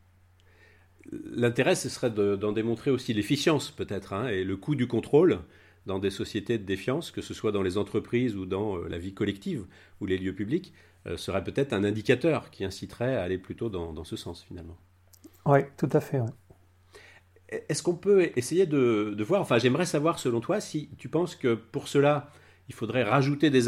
L'intérêt, 1.13 1.75
ce 1.75 1.91
serait 1.91 2.11
d'en 2.11 2.53
démontrer 2.53 2.91
aussi 2.91 3.13
l'efficience 3.13 3.71
peut-être 3.71 4.15
hein, 4.15 4.29
et 4.29 4.43
le 4.43 4.57
coût 4.57 4.75
du 4.75 4.89
contrôle 4.89 5.41
dans 5.87 5.99
des 5.99 6.11
sociétés 6.11 6.59
de 6.59 6.65
défiance, 6.65 7.11
que 7.11 7.23
ce 7.23 7.35
soit 7.35 7.53
dans 7.53 7.63
les 7.63 7.79
entreprises 7.79 8.37
ou 8.37 8.47
dans 8.47 8.77
la 8.77 8.99
vie 8.99 9.15
collective 9.15 9.65
ou 10.01 10.07
les 10.07 10.19
lieux 10.19 10.35
publics. 10.35 10.73
Euh, 11.07 11.17
serait 11.17 11.45
peut-être 11.45 11.73
un 11.73 11.85
indicateur 11.85 12.51
qui 12.51 12.65
inciterait 12.65 13.17
à 13.17 13.23
aller 13.23 13.39
plutôt 13.39 13.69
dans, 13.71 14.05
ce 14.05 14.17
sens 14.17 14.43
finalement. 14.43 14.77
Oui, 15.47 15.61
tout 15.77 15.89
à 15.93 16.01
fait. 16.01 16.21
Est-ce 17.49 17.83
qu'on 17.83 17.95
peut 17.95 18.31
essayer 18.37 18.67
de, 18.67 19.17
voir, 19.23 19.41
enfin 19.41 19.59
j'aimerais 19.59 19.87
savoir 19.87 20.19
selon 20.19 20.41
toi 20.41 20.61
si 20.61 20.91
tu 20.99 21.09
penses 21.09 21.35
que 21.35 21.55
pour 21.55 21.89
cela, 21.89 22.31
il 22.69 22.75
faudrait 22.75 23.05
rajouter 23.05 23.49
des, 23.49 23.63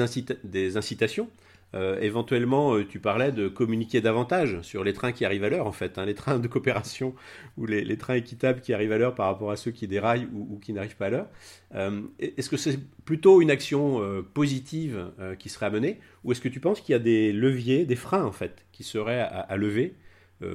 des 0.44 0.76
incitations 0.76 1.30
euh, 1.74 2.00
éventuellement, 2.00 2.74
euh, 2.74 2.84
tu 2.84 2.98
parlais 2.98 3.30
de 3.30 3.46
communiquer 3.48 4.00
davantage 4.00 4.60
sur 4.62 4.82
les 4.82 4.92
trains 4.92 5.12
qui 5.12 5.24
arrivent 5.24 5.44
à 5.44 5.48
l'heure, 5.48 5.66
en 5.66 5.72
fait, 5.72 5.98
hein, 5.98 6.04
les 6.04 6.14
trains 6.14 6.40
de 6.40 6.48
coopération 6.48 7.14
ou 7.56 7.66
les, 7.66 7.96
trains 7.96 8.14
équitables 8.14 8.60
qui 8.60 8.72
arrivent 8.72 8.92
à 8.92 8.98
l'heure 8.98 9.14
par 9.14 9.26
rapport 9.26 9.50
à 9.50 9.56
ceux 9.56 9.70
qui 9.70 9.86
déraillent 9.86 10.28
ou, 10.32 10.58
qui 10.58 10.72
n'arrivent 10.72 10.96
pas 10.96 11.06
à 11.06 11.10
l'heure. 11.10 11.28
Euh, 11.74 12.02
est-ce 12.18 12.50
que 12.50 12.56
c'est 12.56 12.78
plutôt 13.04 13.40
une 13.40 13.50
action 13.50 14.00
positive 14.34 15.10
qui 15.38 15.48
serait 15.48 15.66
à 15.66 15.70
mener, 15.70 16.00
ou 16.24 16.32
est-ce 16.32 16.40
que 16.40 16.48
tu 16.48 16.60
penses 16.60 16.80
qu'il 16.80 16.92
y 16.92 16.96
a 16.96 17.00
des 17.00 17.32
leviers, 17.32 17.84
des 17.84 17.96
freins, 17.96 18.24
en 18.24 18.32
fait, 18.32 18.64
qui 18.72 18.84
seraient 18.84 19.20
à, 19.20 19.56
lever 19.56 19.94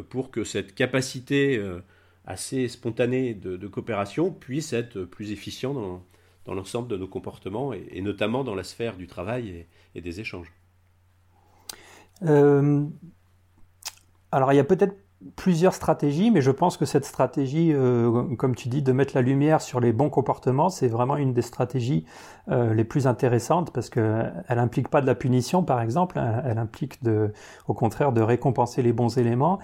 pour 0.09 0.31
que 0.31 0.43
cette 0.43 0.73
capacité 0.73 1.61
assez 2.25 2.67
spontanée 2.67 3.33
de, 3.33 3.67
coopération 3.67 4.31
puisse 4.31 4.73
être 4.73 5.03
plus 5.03 5.31
efficiente 5.31 6.01
dans, 6.45 6.53
l'ensemble 6.53 6.87
de 6.87 6.97
nos 6.97 7.07
comportements, 7.07 7.73
et, 7.73 8.01
notamment 8.01 8.43
dans 8.43 8.55
la 8.55 8.63
sphère 8.63 8.95
du 8.97 9.07
travail 9.07 9.65
et 9.95 10.01
des 10.01 10.19
échanges? 10.21 10.51
Euh, 12.23 12.83
alors 14.31 14.53
il 14.53 14.55
y 14.55 14.59
a 14.59 14.63
peut-être 14.63 14.95
plusieurs 15.35 15.73
stratégies, 15.73 16.29
mais 16.29 16.41
je 16.41 16.51
pense 16.51 16.77
que 16.77 16.85
cette 16.85 17.05
stratégie, 17.05 17.71
euh, 17.73 18.35
comme 18.35 18.53
tu 18.53 18.69
dis, 18.69 18.81
de 18.81 18.91
mettre 18.91 19.15
la 19.15 19.21
lumière 19.21 19.61
sur 19.61 19.79
les 19.79 19.91
bons 19.91 20.09
comportements, 20.09 20.69
c'est 20.69 20.87
vraiment 20.87 21.17
une 21.17 21.33
des 21.33 21.41
stratégies 21.41 22.05
euh, 22.51 22.73
les 22.73 22.83
plus 22.83 23.07
intéressantes 23.07 23.71
parce 23.73 23.89
qu'elle 23.89 24.43
implique 24.47 24.89
pas 24.89 25.01
de 25.01 25.07
la 25.07 25.15
punition, 25.15 25.63
par 25.63 25.81
exemple, 25.81 26.21
elle, 26.45 26.57
implique 26.57 27.01
de, 27.03 27.33
au 27.67 27.73
contraire 27.73 28.11
de 28.11 28.21
récompenser 28.21 28.81
les 28.81 28.93
bons 28.93 29.17
éléments. 29.17 29.59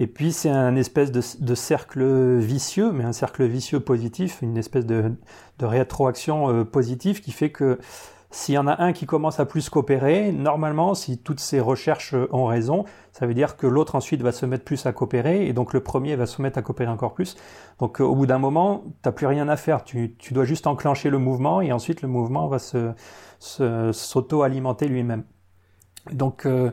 Et 0.00 0.08
puis 0.08 0.32
c'est 0.32 0.50
un 0.50 0.74
espèce 0.74 1.12
de, 1.12 1.54
cercle 1.54 2.38
vicieux, 2.38 2.90
mais 2.90 3.04
un 3.04 3.12
cercle 3.12 3.44
vicieux 3.44 3.78
positif, 3.78 4.42
une 4.42 4.56
espèce 4.56 4.86
de, 4.86 5.12
rétroaction 5.60 6.64
positive 6.64 7.20
qui 7.20 7.30
fait 7.30 7.50
que 7.50 7.78
s'il 8.34 8.56
y 8.56 8.58
en 8.58 8.66
a 8.66 8.82
un 8.82 8.92
qui 8.92 9.06
commence 9.06 9.38
à 9.38 9.46
plus 9.46 9.68
coopérer, 9.68 10.32
normalement, 10.32 10.94
si 10.94 11.18
toutes 11.18 11.38
ces 11.38 11.60
recherches 11.60 12.16
ont 12.32 12.46
raison, 12.46 12.84
ça 13.12 13.26
veut 13.26 13.34
dire 13.34 13.56
que 13.56 13.68
l'autre 13.68 13.94
ensuite 13.94 14.22
va 14.22 14.32
se 14.32 14.44
mettre 14.44 14.64
plus 14.64 14.86
à 14.86 14.92
coopérer, 14.92 15.46
et 15.46 15.52
donc 15.52 15.72
le 15.72 15.78
premier 15.80 16.16
va 16.16 16.26
se 16.26 16.42
mettre 16.42 16.58
à 16.58 16.62
coopérer 16.62 16.90
encore 16.90 17.14
plus. 17.14 17.36
Donc 17.78 18.00
au 18.00 18.12
bout 18.16 18.26
d'un 18.26 18.38
moment, 18.38 18.82
tu 18.84 18.90
n'as 19.04 19.12
plus 19.12 19.26
rien 19.26 19.48
à 19.48 19.56
faire, 19.56 19.84
tu, 19.84 20.16
dois 20.32 20.44
juste 20.44 20.66
enclencher 20.66 21.10
le 21.10 21.18
mouvement, 21.18 21.60
et 21.60 21.70
ensuite 21.70 22.02
le 22.02 22.08
mouvement 22.08 22.48
va 22.48 22.58
s'auto-alimenter 23.38 24.88
lui-même. 24.88 25.22
Donc 26.10 26.44
euh, 26.44 26.72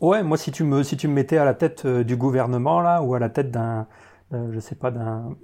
Ouais, 0.00 0.22
moi, 0.22 0.36
si 0.36 0.52
tu 0.52 0.64
me, 0.64 1.08
mettais 1.08 1.38
à 1.38 1.44
la 1.46 1.54
tête 1.54 1.86
euh, 1.86 2.04
du 2.04 2.16
gouvernement, 2.16 2.80
là, 2.82 3.02
ou 3.02 3.14
à 3.14 3.18
la 3.18 3.30
tête 3.30 3.50
d'un, 3.50 3.86
je 4.30 4.60
sais 4.60 4.74
pas, 4.74 4.90
d'un, 4.90 5.36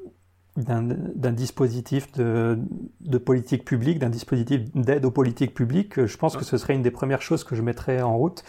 d'un, 0.56 1.32
dispositif 1.32 2.12
de, 2.12 2.58
de, 3.00 3.18
politique 3.18 3.64
publique, 3.64 3.98
d'un 3.98 4.10
dispositif 4.10 4.62
d'aide 4.74 5.04
aux 5.04 5.10
politiques 5.10 5.54
publiques, 5.54 5.98
euh, 5.98 6.06
je 6.06 6.16
pense 6.16 6.36
que 6.36 6.44
ce 6.44 6.56
serait 6.56 6.74
une 6.74 6.82
des 6.82 6.90
premières 6.90 7.22
choses 7.22 7.44
que 7.44 7.54
je 7.54 7.62
mettrais 7.62 8.02
en 8.02 8.16
route. 8.16 8.42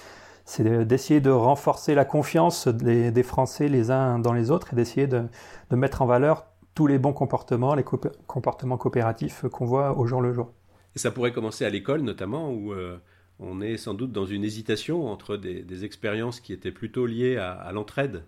C'est 0.45 0.85
d'essayer 0.85 1.19
de 1.19 1.29
renforcer 1.29 1.93
la 1.93 2.05
confiance 2.05 2.69
des, 2.69 3.11
des, 3.11 3.23
Français 3.23 3.67
les 3.67 3.91
uns 3.91 4.17
dans 4.17 4.31
les 4.31 4.49
autres 4.49 4.71
et 4.71 4.75
d'essayer 4.77 5.05
de, 5.05 5.23
de 5.69 5.75
mettre 5.75 6.01
en 6.01 6.05
valeur 6.05 6.45
tous 6.73 6.87
les 6.87 6.99
bons 6.99 7.11
comportements, 7.11 7.73
les 7.73 7.83
comportements 7.83 8.77
coopératifs 8.77 9.45
qu'on 9.51 9.65
voit 9.65 9.97
au 9.97 10.05
jour 10.05 10.21
le 10.21 10.31
jour. 10.31 10.53
Et 10.95 10.99
ça 10.99 11.11
pourrait 11.11 11.31
commencer 11.31 11.65
à 11.65 11.69
l'école 11.69 12.01
notamment, 12.01 12.51
où 12.51 12.71
euh, 12.71 12.97
on 13.39 13.61
est 13.61 13.77
sans 13.77 13.93
doute 13.93 14.11
dans 14.11 14.25
une 14.25 14.43
hésitation 14.43 15.07
entre 15.07 15.37
des, 15.37 15.85
expériences 15.85 16.39
qui 16.39 16.53
étaient 16.53 16.71
plutôt 16.71 17.05
liées 17.05 17.37
à, 17.37 17.71
l'entraide 17.71 18.23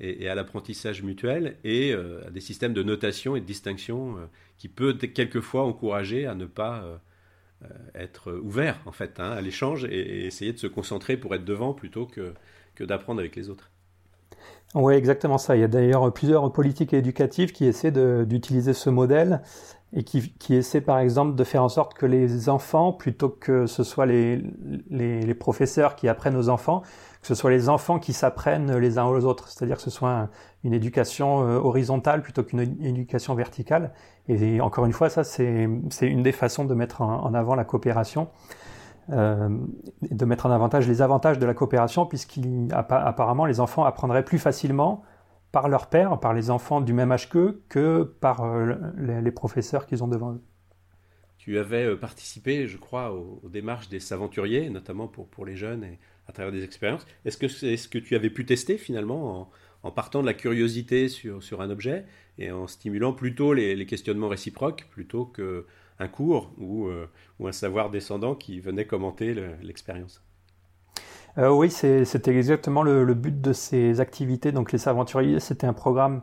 et, 0.00 0.28
à 0.28 0.34
l'apprentissage 0.34 1.02
mutuel 1.02 1.56
et 1.64 1.92
euh, 1.92 2.26
à 2.26 2.30
des 2.30 2.40
systèmes 2.40 2.74
de 2.74 2.82
notation 2.82 3.36
et 3.36 3.40
de 3.40 3.46
distinction 3.46 4.16
euh, 4.16 4.26
qui 4.58 4.68
peut 4.68 4.94
quelquefois 4.94 5.64
encourager 5.64 6.26
à 6.26 6.34
ne 6.34 6.46
pas 6.46 6.82
euh, 6.82 7.68
être 7.94 8.32
ouvert 8.32 8.80
en 8.86 8.92
fait 8.92 9.20
hein, 9.20 9.30
à 9.30 9.40
l'échange 9.40 9.84
et, 9.84 10.26
essayer 10.26 10.52
de 10.52 10.58
se 10.58 10.66
concentrer 10.66 11.16
pour 11.16 11.34
être 11.34 11.44
devant 11.44 11.74
plutôt 11.74 12.06
que, 12.06 12.34
que 12.74 12.84
d'apprendre 12.84 13.20
avec 13.20 13.36
les 13.36 13.50
autres. 13.50 13.70
Oui, 14.74 14.94
exactement 14.94 15.38
ça. 15.38 15.56
Il 15.56 15.60
y 15.60 15.64
a 15.64 15.68
d'ailleurs 15.68 16.12
plusieurs 16.12 16.52
politiques 16.52 16.92
éducatives 16.92 17.52
qui 17.52 17.64
essaient 17.64 17.92
d'utiliser 18.26 18.72
ce 18.72 18.90
modèle 18.90 19.40
et 19.92 20.02
qui, 20.02 20.32
qui, 20.32 20.54
essaie 20.56 20.80
par 20.80 20.98
exemple 20.98 21.36
de 21.36 21.44
faire 21.44 21.62
en 21.62 21.68
sorte 21.68 21.94
que 21.94 22.06
les 22.06 22.48
enfants, 22.48 22.92
plutôt 22.92 23.28
que 23.28 23.66
ce 23.66 23.84
soit 23.84 24.06
les, 24.06 24.42
les 24.90 25.34
professeurs 25.34 25.94
qui 25.94 26.08
apprennent 26.08 26.34
aux 26.34 26.48
enfants, 26.48 26.82
que 27.24 27.28
ce 27.28 27.34
soit 27.34 27.50
les 27.50 27.70
enfants 27.70 27.98
qui 27.98 28.12
s'apprennent 28.12 28.76
les 28.76 28.98
uns 28.98 29.06
aux 29.06 29.24
autres, 29.24 29.48
c'est-à-dire 29.48 29.76
que 29.76 29.82
ce 29.82 29.88
soit 29.88 30.28
une 30.62 30.74
éducation 30.74 31.40
euh, 31.40 31.56
horizontale 31.56 32.20
plutôt 32.20 32.44
qu'une 32.44 32.60
éducation 32.60 33.34
verticale. 33.34 33.94
Et 34.28 34.60
encore 34.60 34.84
une 34.84 34.92
fois, 34.92 35.08
ça 35.08 35.24
c'est 35.24 35.66
une 36.02 36.22
des 36.22 36.32
façons 36.32 36.66
de 36.66 36.74
mettre 36.74 37.00
en, 37.00 37.32
avant 37.32 37.54
la 37.54 37.64
coopération, 37.64 38.28
euh, 39.08 39.48
de 40.02 40.24
mettre 40.26 40.44
en 40.44 40.50
avantage 40.50 40.86
les 40.86 41.00
avantages 41.00 41.38
de 41.38 41.46
la 41.46 41.54
coopération, 41.54 42.04
puisqu'apparemment 42.04 43.46
les 43.46 43.58
enfants 43.58 43.84
apprendraient 43.84 44.24
plus 44.24 44.38
facilement 44.38 45.02
par 45.50 45.70
leur 45.70 45.86
père, 45.86 46.20
par 46.20 46.34
les 46.34 46.50
enfants 46.50 46.82
du 46.82 46.92
même 46.92 47.10
âge 47.10 47.30
qu'eux, 47.30 47.62
que 47.70 48.02
par 48.02 48.44
euh, 48.44 48.74
les, 48.98 49.32
professeurs 49.32 49.86
qu'ils 49.86 50.04
ont 50.04 50.08
devant 50.08 50.32
eux. 50.32 50.42
Tu 51.38 51.58
avais 51.58 51.96
participé, 51.96 52.66
je 52.66 52.76
crois, 52.76 53.14
aux, 53.14 53.48
démarches 53.48 53.88
des 53.88 54.12
aventuriers, 54.12 54.68
notamment 54.68 55.08
pour, 55.08 55.26
pour 55.26 55.46
les 55.46 55.56
jeunes 55.56 55.84
et 55.84 55.98
à 56.28 56.32
travers 56.32 56.52
des 56.52 56.64
expériences. 56.64 57.06
Est-ce 57.24 57.36
que 57.36 57.48
c'est 57.48 57.76
ce 57.76 57.88
que 57.88 57.98
tu 57.98 58.14
avais 58.14 58.30
pu 58.30 58.44
tester 58.44 58.78
finalement 58.78 59.50
en, 59.82 59.90
partant 59.90 60.22
de 60.22 60.26
la 60.26 60.34
curiosité 60.34 61.08
sur, 61.08 61.42
sur, 61.42 61.60
un 61.60 61.68
objet 61.68 62.06
et 62.38 62.50
en 62.50 62.66
stimulant 62.66 63.12
plutôt 63.12 63.52
les, 63.52 63.84
questionnements 63.84 64.28
réciproques 64.28 64.86
plutôt 64.90 65.26
qu'un 65.26 66.08
cours 66.08 66.52
ou, 66.56 66.88
euh, 66.88 67.06
ou, 67.38 67.48
un 67.48 67.52
savoir 67.52 67.90
descendant 67.90 68.34
qui 68.34 68.60
venait 68.60 68.86
commenter 68.86 69.34
l'expérience? 69.62 70.22
Euh, 71.36 71.50
oui, 71.50 71.70
c'était 71.70 72.36
exactement 72.36 72.82
le, 72.82 73.12
but 73.14 73.40
de 73.40 73.52
ces 73.52 74.00
activités. 74.00 74.52
Donc 74.52 74.72
les 74.72 74.88
aventuriers, 74.88 75.40
c'était 75.40 75.66
un 75.66 75.72
programme 75.72 76.22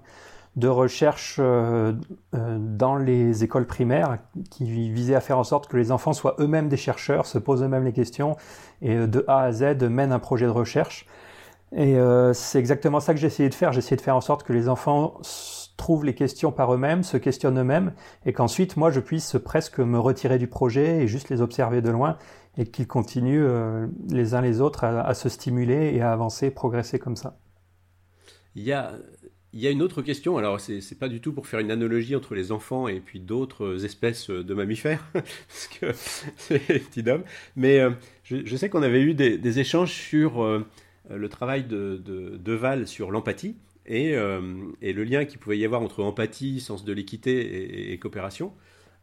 de 0.55 0.67
recherche 0.67 1.37
euh, 1.39 1.93
euh, 2.35 2.57
dans 2.59 2.97
les 2.97 3.43
écoles 3.43 3.65
primaires 3.65 4.17
qui 4.49 4.91
visait 4.91 5.15
à 5.15 5.21
faire 5.21 5.37
en 5.37 5.43
sorte 5.43 5.67
que 5.67 5.77
les 5.77 5.91
enfants 5.91 6.13
soient 6.13 6.35
eux-mêmes 6.39 6.67
des 6.67 6.77
chercheurs, 6.77 7.25
se 7.25 7.37
posent 7.37 7.63
eux-mêmes 7.63 7.85
les 7.85 7.93
questions 7.93 8.35
et 8.81 9.07
de 9.07 9.23
A 9.27 9.43
à 9.43 9.51
Z 9.51 9.83
mènent 9.83 10.11
un 10.11 10.19
projet 10.19 10.45
de 10.45 10.51
recherche. 10.51 11.05
Et 11.73 11.95
c'est 12.33 12.59
exactement 12.59 12.99
ça 12.99 13.13
que 13.13 13.19
j'ai 13.19 13.27
essayé 13.27 13.47
de 13.47 13.53
faire. 13.53 13.71
J'ai 13.71 13.79
essayé 13.79 13.95
de 13.95 14.01
faire 14.01 14.17
en 14.17 14.21
sorte 14.21 14.43
que 14.43 14.51
les 14.51 14.67
enfants 14.67 15.21
trouvent 15.77 16.05
les 16.05 16.13
questions 16.13 16.51
par 16.51 16.73
eux-mêmes, 16.73 17.01
se 17.01 17.17
questionnent 17.17 17.59
eux-mêmes, 17.59 17.93
et 18.25 18.33
qu'ensuite 18.33 18.77
moi 18.77 18.91
je 18.91 18.99
puisse 18.99 19.37
presque 19.43 19.79
me 19.79 19.97
retirer 19.97 20.37
du 20.37 20.47
projet 20.47 21.01
et 21.01 21.07
juste 21.07 21.29
les 21.29 21.41
observer 21.41 21.81
de 21.81 21.89
loin 21.89 22.17
et 22.57 22.65
qu'ils 22.65 22.87
continuent 22.87 23.47
euh, 23.47 23.87
les 24.09 24.33
uns 24.35 24.41
les 24.41 24.61
autres 24.61 24.83
à, 24.83 25.13
se 25.13 25.27
stimuler 25.27 25.93
et 25.95 26.01
à 26.01 26.11
avancer, 26.11 26.51
progresser 26.51 26.99
comme 26.99 27.15
ça. 27.15 27.37
Il 28.53 28.63
y 28.63 28.73
a, 28.73 28.91
il 29.53 29.59
y 29.59 29.67
a 29.67 29.69
une 29.69 29.81
autre 29.81 30.01
question, 30.01 30.37
alors 30.37 30.59
c'est 30.61 30.97
pas 30.97 31.09
du 31.09 31.19
tout 31.19 31.33
pour 31.33 31.45
faire 31.45 31.59
une 31.59 31.71
analogie 31.71 32.15
entre 32.15 32.35
les 32.35 32.51
enfants 32.51 32.87
et 32.87 33.01
puis 33.01 33.19
d'autres 33.19 33.83
espèces 33.83 34.29
de 34.29 34.53
mammifères, 34.53 35.05
parce 35.13 35.67
que 35.67 35.91
c'est 36.37 36.59
petit 36.59 37.07
homme, 37.09 37.23
mais 37.55 37.79
euh, 37.79 37.91
je, 38.23 38.55
sais 38.55 38.69
qu'on 38.69 38.81
avait 38.81 39.01
eu 39.01 39.13
des, 39.13 39.59
échanges 39.59 39.91
sur 39.91 40.41
euh, 40.41 40.65
le 41.09 41.27
travail 41.27 41.65
de, 41.65 42.01
de, 42.03 42.53
Val 42.53 42.87
sur 42.87 43.11
l'empathie 43.11 43.55
et, 43.85 44.11
et, 44.81 44.93
le 44.93 45.03
lien 45.03 45.25
qu'il 45.25 45.39
pouvait 45.39 45.57
y 45.57 45.65
avoir 45.65 45.81
entre 45.81 46.03
empathie, 46.03 46.61
sens 46.61 46.85
de 46.85 46.93
l'équité 46.93 47.91
et, 47.91 47.97
coopération, 47.97 48.53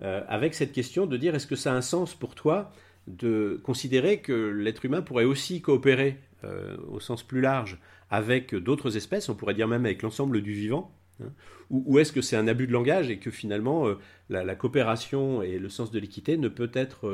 avec 0.00 0.54
cette 0.54 0.72
question 0.72 1.06
de 1.06 1.16
dire 1.16 1.34
est-ce 1.34 1.46
que 1.46 1.56
ça 1.56 1.72
a 1.72 1.76
un 1.76 1.82
sens 1.82 2.14
pour 2.14 2.34
toi 2.34 2.70
de 3.08 3.60
considérer 3.64 4.20
que 4.20 4.32
l'être 4.32 4.84
humain 4.84 5.02
pourrait 5.02 5.24
aussi 5.24 5.60
coopérer 5.60 6.18
euh, 6.44 6.76
au 6.88 7.00
sens 7.00 7.24
plus 7.24 7.40
large 7.40 7.78
avec 8.10 8.54
d'autres 8.54 8.96
espèces, 8.96 9.28
on 9.28 9.34
pourrait 9.34 9.54
dire 9.54 9.66
même 9.66 9.84
avec 9.84 10.02
l'ensemble 10.02 10.40
du 10.40 10.52
vivant, 10.52 10.92
hein, 11.20 11.32
ou, 11.68 11.98
est-ce 11.98 12.12
que 12.12 12.20
c'est 12.20 12.36
un 12.36 12.46
abus 12.46 12.68
de 12.68 12.72
langage 12.72 13.10
et 13.10 13.18
que 13.18 13.32
finalement 13.32 13.88
euh, 13.88 13.98
la, 14.30 14.54
coopération 14.54 15.42
et 15.42 15.58
le 15.58 15.68
sens 15.68 15.90
de 15.90 15.98
l'équité 15.98 16.36
ne 16.36 16.46
peut 16.46 16.70
être 16.74 17.08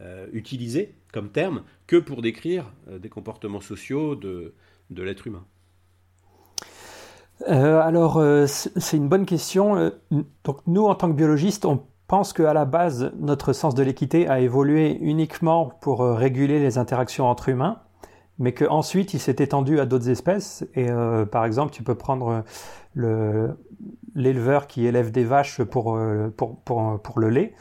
euh, 0.00 0.26
utilisé 0.32 0.94
comme 1.12 1.30
terme 1.30 1.64
que 1.88 1.96
pour 1.96 2.22
décrire 2.22 2.72
des 2.88 3.08
comportements 3.08 3.60
sociaux 3.60 4.14
de, 4.14 4.54
l'être 4.90 5.26
humain? 5.26 5.44
Alors, 7.44 8.22
c'est 8.46 8.96
une 8.96 9.08
bonne 9.08 9.26
question. 9.26 9.90
Donc, 10.44 10.58
nous, 10.68 10.84
en 10.84 10.94
tant 10.94 11.08
que 11.08 11.16
biologistes, 11.16 11.64
on 11.64 11.84
pense 12.06 12.32
qu'à 12.32 12.54
la 12.54 12.64
base, 12.64 13.12
notre 13.18 13.52
sens 13.52 13.74
de 13.74 13.82
l'équité 13.82 14.28
a 14.28 14.38
évolué 14.38 14.96
uniquement 15.00 15.66
pour 15.80 16.02
réguler 16.02 16.60
les 16.60 16.78
interactions 16.78 17.26
entre 17.26 17.48
humains, 17.48 17.82
mais 18.42 18.52
qu'ensuite 18.52 19.14
il 19.14 19.20
s'est 19.20 19.36
étendu 19.38 19.80
à 19.80 19.86
d'autres 19.86 20.10
espèces. 20.10 20.66
Et 20.74 20.90
euh, 20.90 21.24
par 21.24 21.44
exemple, 21.44 21.72
tu 21.72 21.82
peux 21.82 21.94
prendre 21.94 22.44
euh, 22.98 23.48
l'éleveur 24.14 24.66
qui 24.66 24.84
élève 24.84 25.10
des 25.10 25.24
vaches 25.24 25.62
pour, 25.62 25.98
pour 26.36 27.20
le 27.20 27.30
lait. 27.30 27.54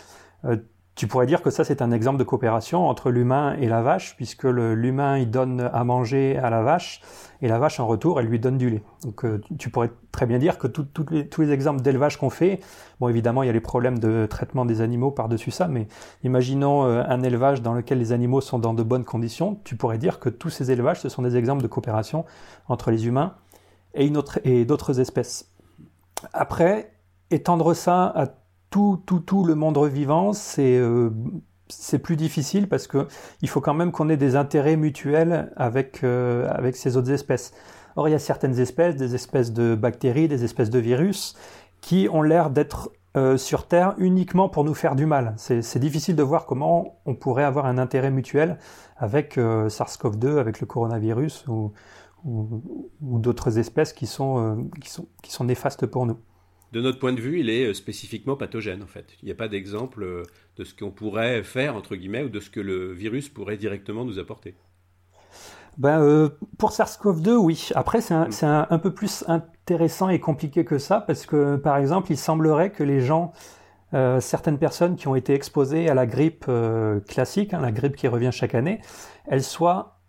Tu 1.02 1.08
pourrais 1.08 1.26
dire 1.26 1.42
que 1.42 1.50
ça, 1.50 1.64
c'est 1.64 1.82
un 1.82 1.90
exemple 1.90 2.20
de 2.20 2.24
coopération 2.24 2.88
entre 2.88 3.10
l'humain 3.10 3.56
et 3.60 3.68
la 3.68 3.82
vache, 3.82 4.16
puisque 4.18 4.44
l'humain, 4.44 5.18
il 5.18 5.32
donne 5.32 5.68
à 5.74 5.84
manger 5.84 6.38
à 6.38 6.52
la 6.52 6.62
vache, 6.62 7.02
et 7.42 7.48
la 7.48 7.58
vache, 7.58 7.80
en 7.80 7.88
retour, 7.88 8.20
elle 8.20 8.28
lui 8.28 8.40
donne 8.40 8.60
du 8.60 8.70
lait. 8.70 8.84
Donc, 9.04 9.26
euh, 9.26 9.42
tu 9.58 9.72
pourrais 9.72 9.90
très 10.12 10.28
bien 10.28 10.38
dire 10.38 10.60
que 10.60 10.68
tous 10.68 11.42
les 11.42 11.50
exemples 11.50 11.82
d'élevage 11.82 12.18
qu'on 12.18 12.30
fait, 12.30 12.60
bon, 13.00 13.08
évidemment, 13.08 13.42
il 13.42 13.48
y 13.48 13.50
a 13.50 13.52
les 13.52 13.60
problèmes 13.60 13.98
de 13.98 14.28
traitement 14.28 14.64
des 14.64 14.82
animaux 14.82 15.10
par-dessus 15.10 15.50
ça, 15.50 15.68
mais 15.68 15.88
imaginons 16.24 16.86
euh, 16.86 17.02
un 17.08 17.24
élevage 17.24 17.64
dans 17.64 17.74
lequel 17.74 17.98
les 17.98 18.12
animaux 18.12 18.40
sont 18.40 18.60
dans 18.60 18.76
de 18.76 18.84
bonnes 18.84 19.04
conditions, 19.04 19.60
tu 19.64 19.76
pourrais 19.76 19.98
dire 19.98 20.20
que 20.20 20.30
tous 20.30 20.52
ces 20.52 20.70
élevages, 20.70 21.02
ce 21.02 21.10
sont 21.10 21.24
des 21.24 21.36
exemples 21.36 21.64
de 21.64 21.68
coopération 21.68 22.26
entre 22.68 22.92
les 22.92 23.08
humains 23.08 23.34
et, 23.96 24.14
et 24.44 24.66
d'autres 24.66 25.00
espèces. 25.00 25.52
Après, 26.32 26.94
étendre 27.32 27.74
ça 27.74 28.06
à 28.06 28.28
tout, 28.72 29.04
tout, 29.06 29.20
tout 29.20 29.44
le 29.44 29.54
monde 29.54 29.78
vivant, 29.86 30.34
c'est 30.34 30.78
euh, 30.78 31.12
c'est 31.68 32.00
plus 32.00 32.16
difficile 32.16 32.68
parce 32.68 32.88
que 32.88 33.08
il 33.42 33.50
faut 33.50 33.62
quand 33.62 33.74
même 33.74 33.92
qu'on 33.92 34.10
ait 34.10 34.18
des 34.18 34.36
intérêts 34.36 34.78
mutuels 34.78 35.54
avec 35.58 36.04
euh, 36.04 36.50
avec 36.50 36.76
ces 36.76 36.98
autres 36.98 37.12
espèces. 37.12 37.54
Or, 37.98 38.08
il 38.08 38.12
y 38.12 38.16
a 38.16 38.20
certaines 38.20 38.58
espèces, 38.60 38.96
des 38.96 39.14
espèces 39.14 39.52
de 39.52 39.76
bactéries, 39.76 40.30
des 40.30 40.46
espèces 40.46 40.70
de 40.70 40.80
virus, 40.80 41.36
qui 41.82 42.08
ont 42.10 42.22
l'air 42.22 42.50
d'être 42.50 42.92
euh, 43.18 43.36
sur 43.36 43.68
Terre 43.68 43.94
uniquement 43.98 44.48
pour 44.48 44.64
nous 44.64 44.74
faire 44.74 44.96
du 44.96 45.06
mal. 45.06 45.34
C'est 45.36 45.80
difficile 45.80 46.16
de 46.16 46.24
voir 46.24 46.46
comment 46.46 47.02
on 47.06 47.16
pourrait 47.16 47.44
avoir 47.44 47.66
un 47.66 47.78
intérêt 47.78 48.10
mutuel 48.10 48.58
avec 48.96 49.38
SARS-CoV-2, 49.38 50.38
avec 50.38 50.62
le 50.62 50.68
coronavirus 50.68 51.46
ou, 51.50 51.74
ou, 52.24 52.64
ou 53.02 53.20
d'autres 53.20 53.58
espèces 53.58 53.92
qui 53.92 54.08
sont, 54.08 54.70
qui, 54.80 54.90
sont, 54.90 55.08
qui 55.22 55.34
sont 55.34 55.44
néfastes 55.44 55.86
pour 55.86 56.06
nous 56.06 56.18
de 56.72 56.82
notre 56.82 57.00
point 57.00 57.14
de 57.14 57.22
vue, 57.22 57.40
il 57.40 57.50
est 57.50 57.68
euh, 57.68 57.74
spécifiquement 57.74 58.36
pathogène 58.36 58.84
en 58.84 58.88
fait. 58.88 59.06
Il 59.22 59.26
n'y 59.26 59.32
a 59.32 59.36
pas 59.36 59.48
d'exemple 59.48 60.04
euh, 60.04 60.24
de 60.58 60.64
ce 60.64 60.74
qu'on 60.74 60.92
pourrait 60.92 61.44
faire 61.44 61.76
entre 61.76 61.96
guillemets 61.96 62.24
ou 62.24 62.30
de 62.30 62.40
ce 62.40 62.50
que 62.50 62.60
le 62.60 62.92
virus 62.94 63.30
pourrait 63.30 63.58
directement 63.58 64.06
nous 64.06 64.20
apporter. 64.20 64.56
ben, 65.78 66.30
Pour 66.58 66.72
SARS-CoV-2, 66.72 67.36
oui. 67.36 67.70
Après, 67.76 68.02
c'est 68.02 68.14
un, 68.14 68.30
un, 68.42 68.68
un, 68.70 68.80
peu 68.80 68.94
plus 68.94 69.24
intéressant 69.28 70.10
et 70.10 70.20
compliqué 70.20 70.66
que 70.66 70.78
ça, 70.78 71.02
parce 71.02 71.26
que, 71.26 71.56
par 71.56 71.78
exemple, 71.78 72.12
il 72.12 72.18
semblerait 72.18 72.72
que 72.72 72.84
les 72.84 73.02
gens 73.02 73.34
euh, 73.94 74.22
certaines 74.22 74.58
personnes 74.58 74.96
qui 74.96 75.08
ont 75.08 75.16
été 75.16 75.34
exposées 75.34 75.90
à 75.90 75.94
la 75.94 76.06
grippe 76.06 76.46
euh, 76.48 77.02
classique, 77.02 77.54
hein, 77.54 77.60
la 77.60 77.74
grippe 77.74 77.98
qui 77.98 78.08
revient 78.08 78.30
chaque 78.32 78.56
année, 78.56 78.80
elles 79.28 79.44
soient 79.44 80.01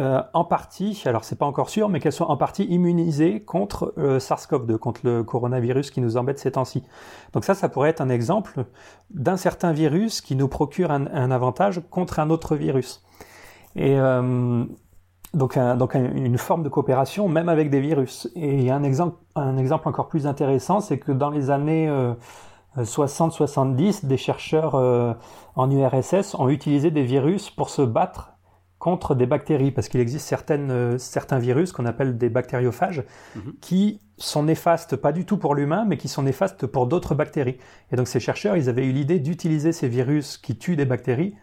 euh, 0.00 0.22
en 0.32 0.44
partie, 0.44 1.00
alors 1.06 1.22
c'est 1.24 1.38
pas 1.38 1.46
encore 1.46 1.70
sûr, 1.70 1.88
mais 1.88 2.00
qu'elles 2.00 2.12
soient 2.12 2.30
en 2.30 2.36
partie 2.36 2.64
immunisées 2.64 3.42
contre 3.42 3.94
SARS-CoV-2, 3.96 4.76
contre 4.76 5.00
le 5.04 5.22
coronavirus 5.22 5.90
qui 5.90 6.00
nous 6.00 6.16
embête 6.16 6.38
ces 6.38 6.52
temps-ci. 6.52 6.82
Donc 7.32 7.44
ça, 7.44 7.54
ça 7.54 7.68
pourrait 7.68 7.90
être 7.90 8.00
un 8.00 8.08
exemple 8.08 8.64
d'un 9.10 9.36
certain 9.36 9.72
virus 9.72 10.20
qui 10.20 10.34
nous 10.34 10.48
procure 10.48 10.90
un, 10.90 11.30
avantage 11.30 11.80
contre 11.90 12.18
un 12.18 12.30
autre 12.30 12.56
virus. 12.56 13.04
Et 13.76 13.96
donc, 15.32 15.56
un, 15.56 15.76
donc 15.76 15.94
une 15.94 16.38
forme 16.38 16.62
de 16.64 16.68
coopération 16.68 17.28
même 17.28 17.48
avec 17.48 17.70
des 17.70 17.80
virus. 17.80 18.28
Et 18.34 18.70
un 18.70 18.82
exemple, 18.82 19.16
un 19.36 19.56
exemple 19.56 19.88
encore 19.88 20.08
plus 20.08 20.26
intéressant, 20.26 20.80
c'est 20.80 20.98
que 20.98 21.12
dans 21.12 21.30
les 21.30 21.50
années 21.50 21.88
60-70, 22.78 24.06
des 24.06 24.16
chercheurs 24.16 24.74
euh, 24.74 25.14
en 25.54 25.70
URSS 25.70 26.34
ont 26.34 26.48
utilisé 26.48 26.90
des 26.90 27.04
virus 27.04 27.50
pour 27.50 27.70
se 27.70 27.82
battre 27.82 28.33
contre 28.84 29.14
des 29.14 29.24
bactéries, 29.24 29.70
parce 29.70 29.88
qu'il 29.88 30.00
existe 30.00 30.26
certaines, 30.26 30.70
euh, 30.70 30.98
certains 30.98 31.38
virus 31.38 31.72
qu'on 31.72 31.86
appelle 31.86 32.18
des 32.18 32.28
bactériophages, 32.28 33.02
mhm. 33.34 33.54
qui 33.62 33.98
sont 34.18 34.42
néfastes 34.42 34.94
pas 34.94 35.10
du 35.10 35.24
tout 35.24 35.38
pour 35.38 35.54
l'humain, 35.54 35.86
mais 35.88 35.96
qui 35.96 36.06
sont 36.06 36.22
néfastes 36.22 36.66
pour 36.66 36.86
d'autres 36.86 37.14
bactéries. 37.14 37.56
Et 37.90 37.96
donc 37.96 38.08
ces 38.08 38.20
chercheurs, 38.20 38.58
ils 38.58 38.68
avaient 38.68 38.84
eu 38.84 38.92
l'idée 38.92 39.20
d'utiliser 39.20 39.72
ces 39.72 39.88
virus 39.88 40.36
qui 40.36 40.58
tuent 40.58 40.76
des 40.76 40.84
bactéries 40.84 41.34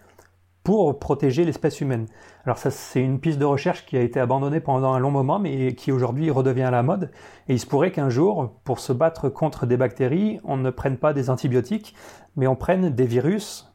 pour 0.63 0.99
protéger 0.99 1.43
l'espèce 1.43 1.81
humaine. 1.81 2.05
Alors 2.45 2.59
ça, 2.59 2.69
c'est 2.69 3.01
une 3.01 3.19
piste 3.19 3.39
de 3.39 3.45
recherche 3.45 3.87
qui 3.87 3.97
a 3.97 4.01
été 4.01 4.19
abandonnée 4.19 4.59
pendant 4.59 4.93
un 4.93 4.99
long 4.99 5.09
moment, 5.09 5.39
mais 5.39 5.73
qui 5.73 5.91
aujourd'hui 5.91 6.29
redevient 6.29 6.61
à 6.61 6.69
la 6.69 6.83
mode. 6.83 7.09
Et 7.47 7.53
il 7.53 7.59
se 7.59 7.65
pourrait 7.65 7.91
qu'un 7.91 8.11
jour, 8.11 8.53
pour 8.63 8.79
se 8.79 8.93
battre 8.93 9.29
contre 9.29 9.65
des 9.65 9.77
bactéries, 9.77 10.39
on 10.43 10.57
ne 10.57 10.69
prenne 10.69 10.97
pas 10.97 11.13
des 11.13 11.31
antibiotiques, 11.31 11.95
mais 12.35 12.45
on 12.45 12.55
prenne 12.55 12.91
des 12.91 13.07
virus 13.07 13.70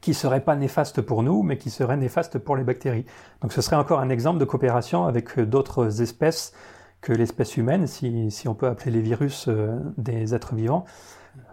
qui 0.00 0.14
seraient 0.14 0.44
pas 0.44 0.56
néfastes 0.56 1.00
pour 1.00 1.22
nous, 1.22 1.42
mais 1.42 1.58
qui 1.58 1.70
seraient 1.70 1.96
néfastes 1.96 2.38
pour 2.38 2.56
les 2.56 2.64
bactéries. 2.64 3.04
Donc 3.42 3.52
ce 3.52 3.60
serait 3.60 3.76
encore 3.76 4.00
un 4.00 4.10
exemple 4.10 4.38
de 4.38 4.44
coopération 4.44 5.06
avec 5.06 5.38
d'autres 5.40 6.02
espèces 6.02 6.52
que 7.00 7.12
l'espèce 7.12 7.56
humaine, 7.56 7.86
si, 7.86 8.48
on 8.48 8.54
peut 8.54 8.66
appeler 8.66 8.90
les 8.90 9.00
virus 9.00 9.46
euh, 9.48 9.78
des 9.96 10.34
êtres 10.34 10.54
vivants. 10.54 10.84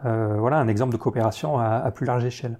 Euh, 0.05 0.37
voilà 0.39 0.57
un 0.57 0.67
exemple 0.67 0.91
de 0.91 0.97
coopération 0.97 1.59
à, 1.59 1.89
plus 1.91 2.05
large 2.05 2.25
échelle. 2.25 2.59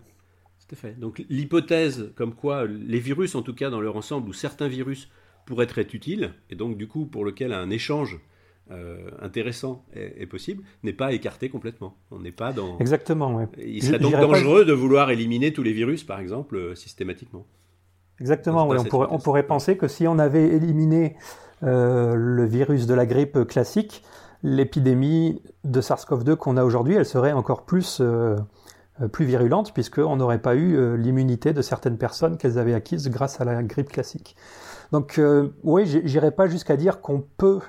Tout 0.68 0.76
fait. 0.76 1.00
Donc 1.00 1.24
l'hypothèse 1.30 2.12
comme 2.16 2.34
quoi 2.34 2.66
les 2.66 3.00
virus, 3.00 3.36
en 3.36 3.44
tout 3.44 3.54
cas 3.54 3.70
dans 3.70 3.82
leur 3.82 3.96
ensemble, 3.96 4.30
ou 4.30 4.34
certains 4.34 4.68
virus 4.68 5.10
pourraient 5.46 5.68
être 5.70 5.94
utiles, 5.94 6.34
et 6.50 6.56
donc 6.56 6.76
du 6.78 6.88
coup 6.88 7.06
pour 7.06 7.24
lequel 7.24 7.54
un 7.54 7.70
échange 7.70 8.20
euh, 8.72 9.10
intéressant 9.22 9.86
est, 9.94 10.26
possible, 10.26 10.64
n'est 10.84 10.94
pas 10.94 11.14
écarté 11.14 11.50
complètement. 11.50 11.96
On 12.12 12.20
n'est 12.20 12.32
pas 12.32 12.52
dans. 12.52 12.80
Exactement. 12.80 13.36
Ouais. 13.36 13.48
Il 13.64 13.84
serait 13.84 14.00
donc 14.00 14.14
dangereux 14.14 14.66
de 14.66 14.74
vouloir 14.74 15.12
éliminer 15.12 15.54
tous 15.54 15.64
les 15.64 15.74
virus, 15.74 16.04
par 16.04 16.20
exemple, 16.20 16.56
euh, 16.56 16.76
systématiquement. 16.76 17.46
Exactement. 18.20 18.68
On 18.68 18.84
pourrait, 18.84 19.08
on 19.12 19.20
pourrait 19.20 19.46
penser 19.46 19.78
que 19.78 19.88
si 19.88 20.08
on 20.08 20.18
avait 20.18 20.48
éliminé 20.48 21.16
euh, 21.64 22.16
le 22.16 22.46
virus 22.46 22.88
de 22.88 22.94
la 22.94 23.06
grippe 23.06 23.46
classique, 23.48 24.04
l'épidémie 24.42 25.42
de 25.64 25.82
SARS-CoV-2 25.82 26.36
qu'on 26.36 26.58
a 26.58 26.64
aujourd'hui, 26.64 26.96
elle 26.96 27.06
serait 27.06 27.34
encore 27.34 27.66
plus 27.66 28.00
euh, 28.02 28.36
plus 29.12 29.26
virulente 29.26 29.74
puisqu'on 29.74 30.16
n'aurait 30.16 30.42
pas 30.42 30.56
eu 30.56 30.96
l'immunité 30.98 31.52
de 31.52 31.62
certaines 31.62 31.98
personnes 31.98 32.38
qu'elles 32.38 32.58
avaient 32.58 32.74
acquises 32.74 33.10
grâce 33.10 33.42
à 33.42 33.46
la 33.46 33.62
grippe 33.62 33.90
classique. 33.90 34.38
Donc 34.92 35.20
euh, 35.20 35.50
oui, 35.64 35.86
j'irai 35.86 36.32
pas 36.32 36.48
jusqu'à 36.48 36.78
dire 36.78 37.02
qu'on 37.02 37.24
peut 37.38 37.60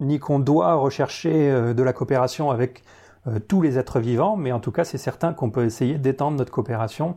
ni 0.00 0.18
qu'on 0.18 0.38
doit 0.38 0.74
rechercher 0.74 1.74
de 1.74 1.82
la 1.82 1.92
coopération 1.92 2.50
avec 2.50 2.82
tous 3.48 3.60
les 3.60 3.78
êtres 3.78 4.00
vivants, 4.00 4.36
mais 4.36 4.52
en 4.52 4.60
tout 4.60 4.72
cas 4.72 4.84
c'est 4.84 4.98
certain 4.98 5.32
qu'on 5.32 5.50
peut 5.50 5.64
essayer 5.64 5.98
d'étendre 5.98 6.36
notre 6.38 6.52
coopération 6.52 7.16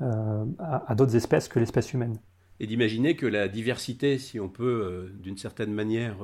à, 0.00 0.94
d'autres 0.94 1.16
espèces 1.16 1.48
que 1.48 1.58
l'espèce 1.58 1.92
humaine. 1.92 2.18
Et 2.60 2.66
d'imaginer 2.66 3.16
que 3.16 3.26
la 3.26 3.48
diversité, 3.48 4.18
si 4.18 4.38
on 4.38 4.48
peut 4.48 5.10
d'une 5.20 5.36
certaine 5.36 5.72
manière 5.72 6.16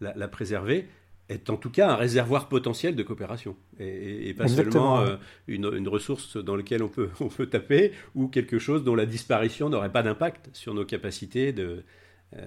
la 0.00 0.28
préserver, 0.28 0.88
est 1.28 1.48
en 1.50 1.56
tout 1.56 1.70
cas 1.70 1.88
un 1.90 1.96
réservoir 1.96 2.48
potentiel 2.48 2.96
de 2.96 3.02
coopération 3.02 3.56
et, 3.78 4.34
pas 4.34 4.48
seulement 4.48 5.00
euh, 5.00 5.16
une, 5.46 5.88
ressource 5.88 6.36
dans 6.36 6.56
laquelle 6.56 6.82
on 6.82 6.88
peut, 6.88 7.08
on 7.20 7.28
peut 7.28 7.46
taper 7.46 7.92
ou 8.14 8.28
quelque 8.28 8.58
chose 8.58 8.84
dont 8.84 8.94
la 8.94 9.06
disparition 9.06 9.68
n'aurait 9.68 9.92
pas 9.92 10.02
d'impact 10.02 10.50
sur 10.52 10.74
nos 10.74 10.84
capacités 10.84 11.54
euh, 11.58 11.82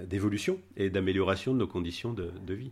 d'évolution 0.05 0.59
et 0.75 0.89
d'amélioration 0.89 1.53
de 1.53 1.59
nos 1.59 1.67
conditions 1.67 2.13
de 2.13 2.53
vie. 2.53 2.71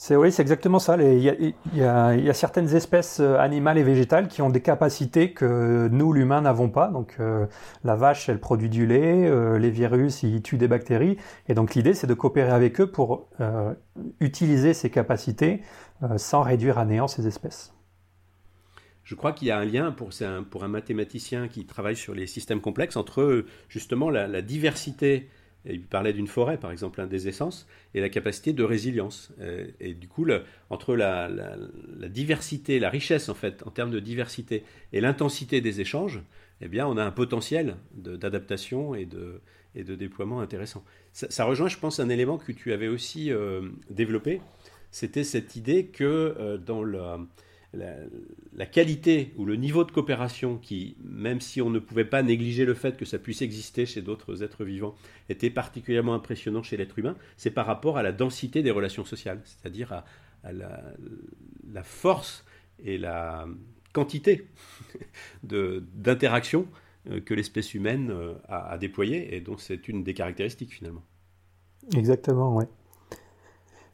C'est 0.00 0.14
oui, 0.14 0.30
c'est 0.30 0.42
exactement 0.42 0.78
ça. 0.78 0.96
Il 0.96 1.18
y, 1.18 1.28
a, 1.28 1.34
il, 1.40 1.54
y 1.74 1.82
a, 1.82 2.14
il 2.14 2.24
y, 2.24 2.30
a, 2.30 2.32
certaines 2.32 2.72
espèces 2.72 3.18
euh, 3.18 3.36
animales 3.36 3.78
et 3.78 3.82
végétales 3.82 4.28
qui 4.28 4.42
ont 4.42 4.48
des 4.48 4.62
capacités 4.62 5.32
que 5.32 5.88
nous, 5.90 6.12
l'humain, 6.12 6.40
n'avons 6.40 6.70
pas. 6.70 6.86
Donc 6.86 7.16
euh, 7.18 7.46
la 7.82 7.96
vache, 7.96 8.28
elle 8.28 8.38
produit 8.38 8.68
du 8.68 8.86
lait, 8.86 9.28
euh, 9.28 9.58
les 9.58 9.70
virus, 9.70 10.22
ils 10.22 10.40
tuent 10.40 10.56
des 10.56 10.68
bactéries. 10.68 11.16
Et 11.48 11.54
donc 11.54 11.74
l'idée, 11.74 11.94
c'est 11.94 12.06
de 12.06 12.14
coopérer 12.14 12.52
avec 12.52 12.80
eux 12.80 12.88
pour 12.88 13.28
utiliser 14.20 14.72
ces 14.72 14.88
capacités 14.88 15.62
sans 16.16 16.42
réduire 16.42 16.78
à 16.78 16.84
néant 16.84 17.08
ces 17.08 17.26
espèces. 17.26 17.74
Je 19.02 19.16
crois 19.16 19.32
qu'il 19.32 19.48
y 19.48 19.50
a 19.50 19.58
un 19.58 19.64
lien 19.64 19.90
pour 19.90 20.10
un, 20.20 20.44
pour 20.44 20.62
un 20.62 20.68
mathématicien 20.68 21.48
qui 21.48 21.66
travaille 21.66 21.96
sur 21.96 22.14
les 22.14 22.28
systèmes 22.28 22.60
complexes 22.60 22.96
entre 22.96 23.44
justement 23.68 24.10
la, 24.10 24.28
la 24.28 24.42
diversité 24.42 25.28
il 25.64 25.82
parlait 25.82 26.12
d'une 26.12 26.26
forêt, 26.26 26.58
par 26.58 26.70
exemple, 26.70 27.06
des 27.06 27.28
essences, 27.28 27.66
et 27.94 28.00
la 28.00 28.08
capacité 28.08 28.52
de 28.52 28.62
résilience. 28.62 29.32
Euh, 29.40 29.66
et, 29.80 29.94
du 29.94 30.08
coup, 30.08 30.26
entre 30.70 30.96
la, 30.96 31.28
diversité, 32.08 32.78
la 32.78 32.90
richesse, 32.90 33.28
en 33.28 33.34
fait, 33.34 33.62
en 33.66 33.70
termes 33.70 33.90
de 33.90 34.00
diversité, 34.00 34.64
et 34.92 35.00
l'intensité 35.00 35.60
des 35.60 35.80
échanges, 35.80 36.20
eh 36.60 36.68
bien, 36.68 36.86
on 36.86 36.96
a 36.96 37.04
un 37.04 37.10
potentiel 37.10 37.76
d'adaptation 37.94 38.94
et 38.94 39.06
de, 39.06 39.40
déploiement 39.74 40.40
intéressant. 40.40 40.84
Ça, 41.12 41.44
rejoint, 41.44 41.68
je 41.68 41.78
pense, 41.78 42.00
un 42.00 42.08
élément 42.08 42.38
que 42.38 42.52
tu 42.52 42.72
avais 42.72 42.88
aussi 42.88 43.32
euh, 43.32 43.68
développé. 43.90 44.40
C'était 44.90 45.24
cette 45.24 45.56
idée 45.56 45.86
que 45.86 46.34
euh, 46.38 46.56
dans 46.56 46.82
le 46.82 47.00
la, 47.74 48.66
qualité 48.66 49.32
ou 49.36 49.44
le 49.44 49.56
niveau 49.56 49.84
de 49.84 49.90
coopération 49.90 50.56
qui, 50.56 50.96
même 51.02 51.40
si 51.40 51.60
on 51.60 51.70
ne 51.70 51.78
pouvait 51.78 52.04
pas 52.04 52.22
négliger 52.22 52.64
le 52.64 52.74
fait 52.74 52.96
que 52.96 53.04
ça 53.04 53.18
puisse 53.18 53.42
exister 53.42 53.86
chez 53.86 54.02
d'autres 54.02 54.42
êtres 54.42 54.64
vivants, 54.64 54.94
était 55.28 55.50
particulièrement 55.50 56.14
impressionnant 56.14 56.62
chez 56.62 56.76
l'être 56.76 56.98
humain, 56.98 57.16
c'est 57.36 57.50
par 57.50 57.66
rapport 57.66 57.98
à 57.98 58.02
la 58.02 58.12
densité 58.12 58.62
des 58.62 58.70
relations 58.70 59.04
sociales, 59.04 59.40
c'est-à-dire 59.44 59.92
à, 59.92 60.52
la, 60.52 61.82
force 61.82 62.44
et 62.82 62.96
la 62.96 63.46
quantité 63.92 64.46
d'interactions 65.42 66.66
euh, 67.10 67.20
que 67.20 67.34
l'espèce 67.34 67.74
humaine 67.74 68.10
euh, 68.10 68.34
a, 68.48 68.78
déployées 68.78 69.34
et 69.34 69.40
dont 69.40 69.58
c'est 69.58 69.88
une 69.88 70.04
des 70.04 70.14
caractéristiques 70.14 70.72
finalement. 70.72 71.02
Exactement, 71.94 72.56
oui 72.56 72.64